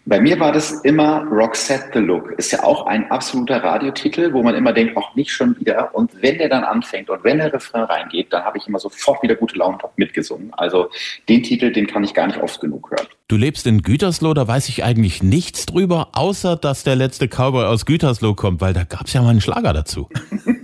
Bei 0.09 0.19
mir 0.19 0.39
war 0.39 0.51
das 0.51 0.71
immer 0.71 1.23
Roxette 1.29 1.91
the 1.93 1.99
Look. 1.99 2.31
Ist 2.39 2.51
ja 2.51 2.63
auch 2.63 2.87
ein 2.87 3.11
absoluter 3.11 3.63
Radiotitel, 3.63 4.33
wo 4.33 4.41
man 4.41 4.55
immer 4.55 4.73
denkt, 4.73 4.97
auch 4.97 5.13
nicht 5.13 5.31
schon 5.31 5.55
wieder. 5.59 5.93
Und 5.93 6.11
wenn 6.23 6.39
der 6.39 6.49
dann 6.49 6.63
anfängt 6.63 7.11
und 7.11 7.23
wenn 7.23 7.37
der 7.37 7.53
Refrain 7.53 7.83
reingeht, 7.83 8.33
dann 8.33 8.43
habe 8.43 8.57
ich 8.57 8.67
immer 8.67 8.79
sofort 8.79 9.21
wieder 9.21 9.35
gute 9.35 9.59
Laune 9.59 9.75
und 9.75 9.83
habe 9.83 9.93
mitgesungen. 9.97 10.51
Also 10.55 10.89
den 11.27 11.43
Titel, 11.43 11.71
den 11.71 11.85
kann 11.85 12.03
ich 12.03 12.15
gar 12.15 12.25
nicht 12.25 12.41
oft 12.41 12.59
genug 12.59 12.89
hören. 12.89 13.05
Du 13.27 13.35
lebst 13.35 13.67
in 13.67 13.83
Gütersloh, 13.83 14.33
da 14.33 14.47
weiß 14.47 14.69
ich 14.69 14.83
eigentlich 14.83 15.21
nichts 15.21 15.67
drüber, 15.67 16.09
außer 16.13 16.55
dass 16.55 16.83
der 16.83 16.95
letzte 16.95 17.27
Cowboy 17.27 17.65
aus 17.65 17.85
Gütersloh 17.85 18.33
kommt, 18.33 18.61
weil 18.61 18.73
da 18.73 18.85
gab 18.85 19.05
es 19.05 19.13
ja 19.13 19.21
mal 19.21 19.29
einen 19.29 19.41
Schlager 19.41 19.73
dazu. 19.73 20.09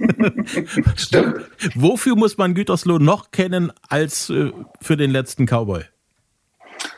Stimmt. 0.96 1.42
Wofür 1.76 2.16
muss 2.16 2.38
man 2.38 2.54
Gütersloh 2.54 3.00
noch 3.00 3.32
kennen 3.32 3.72
als 3.90 4.30
äh, 4.30 4.52
für 4.82 4.98
den 4.98 5.12
letzten 5.12 5.46
Cowboy? 5.46 5.84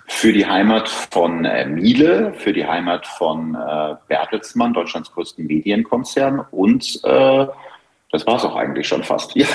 für 0.10 0.34
die 0.34 0.48
Heimat 0.48 0.90
von 0.90 1.46
äh, 1.46 1.68
Miele, 1.68 2.34
für 2.34 2.52
die 2.52 2.66
Heimat 2.66 3.06
von 3.06 3.56
äh, 3.56 3.96
Bertelsmann, 4.08 4.74
Deutschlands 4.74 5.12
größten 5.12 5.46
Medienkonzern 5.46 6.44
und 6.50 7.02
das 8.12 8.26
war 8.26 8.38
es 8.38 8.46
auch 8.46 8.56
eigentlich 8.56 8.88
schon 8.88 9.04
fast. 9.04 9.36
Ja. 9.36 9.46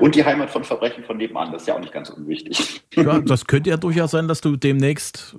Und 0.00 0.16
die 0.16 0.24
Heimat 0.24 0.50
von 0.50 0.64
Verbrechen 0.64 1.04
von 1.04 1.16
nebenan, 1.16 1.52
das 1.52 1.62
ist 1.62 1.68
ja 1.68 1.74
auch 1.74 1.80
nicht 1.80 1.92
ganz 1.92 2.10
unwichtig. 2.10 2.82
Ja, 2.94 3.18
das 3.24 3.46
könnte 3.46 3.70
ja 3.70 3.76
durchaus 3.76 4.10
sein, 4.10 4.26
dass 4.26 4.40
du 4.40 4.56
demnächst 4.56 5.36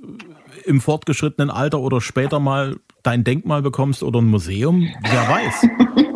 im 0.64 0.80
fortgeschrittenen 0.80 1.50
Alter 1.50 1.80
oder 1.80 2.00
später 2.00 2.40
mal 2.40 2.78
dein 3.04 3.24
Denkmal 3.24 3.62
bekommst 3.62 4.04
oder 4.04 4.20
ein 4.20 4.28
Museum. 4.28 4.88
Wer 5.04 5.28
weiß. 5.28 5.68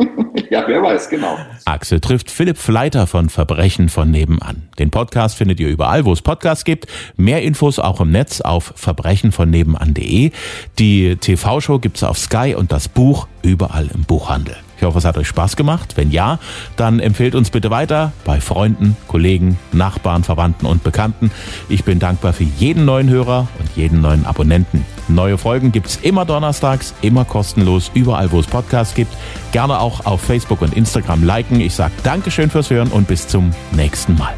Ja, 0.56 0.64
wer 0.68 0.82
weiß, 0.82 1.10
genau. 1.10 1.38
Axel 1.66 2.00
trifft 2.00 2.32
Philipp 2.32 2.58
Fleiter 2.58 3.08
von 3.08 3.28
Verbrechen 3.28 3.90
von 3.90 4.10
nebenan. 4.10 4.70
Den 4.80 4.90
Podcast 4.90 5.36
findet 5.36 5.60
ihr 5.60 5.68
überall, 5.68 6.06
wo 6.06 6.14
es 6.14 6.22
Podcasts 6.22 6.64
gibt. 6.64 6.88
Mehr 7.18 7.42
Infos 7.42 7.78
auch 7.78 8.00
im 8.00 8.12
Netz 8.12 8.40
auf 8.40 8.72
verbrechenvonnebenan.de. 8.78 10.32
Die 10.80 11.18
TV-Show 11.18 11.80
gibt's 11.80 12.04
auf 12.04 12.18
Sky 12.18 12.56
und 12.58 12.72
das 12.72 12.88
Buch 12.88 13.28
überall 13.50 13.90
im 13.94 14.04
Buchhandel. 14.04 14.56
Ich 14.78 14.84
hoffe, 14.84 14.98
es 14.98 15.06
hat 15.06 15.18
euch 15.18 15.28
Spaß 15.28 15.56
gemacht. 15.56 15.94
Wenn 15.96 16.12
ja, 16.12 16.40
dann 16.76 17.00
empfehlt 17.00 17.36
uns 17.36 17.50
bitte 17.50 17.70
weiter 17.70 18.12
bei 18.26 18.42
Freunden, 18.42 18.98
Kollegen, 19.08 19.58
Nachbarn, 19.72 20.24
Verwandten 20.24 20.66
und 20.66 20.84
Bekannten. 20.84 21.32
Ich 21.70 21.84
bin 21.84 22.00
dankbar 22.00 22.34
für 22.34 22.44
jeden 22.44 22.86
neuen 22.86 23.10
Hörer 23.10 23.48
und 23.60 23.70
jeden 23.76 24.02
neuen 24.02 24.26
Abonnenten. 24.26 24.86
Neue 25.08 25.38
Folgen 25.38 25.72
gibt's 25.72 26.00
immer 26.02 26.26
donnerstags, 26.26 26.94
immer 27.02 27.26
kostenlos, 27.26 27.92
überall, 27.94 28.32
wo 28.32 28.40
es 28.40 28.48
Podcasts 28.48 28.96
gibt. 28.96 29.16
Gerne 29.52 29.80
auch 29.80 30.06
auf 30.06 30.22
Facebook 30.22 30.62
und 30.62 30.76
Instagram 30.76 31.24
liken. 31.24 31.62
Ich 31.62 31.76
sage 31.76 31.94
Dankeschön 32.04 32.50
fürs 32.50 32.70
Hören 32.70 32.90
und 32.90 33.08
bis 33.08 33.28
zum 33.28 33.52
nächsten 33.72 34.18
Mal. 34.18 34.34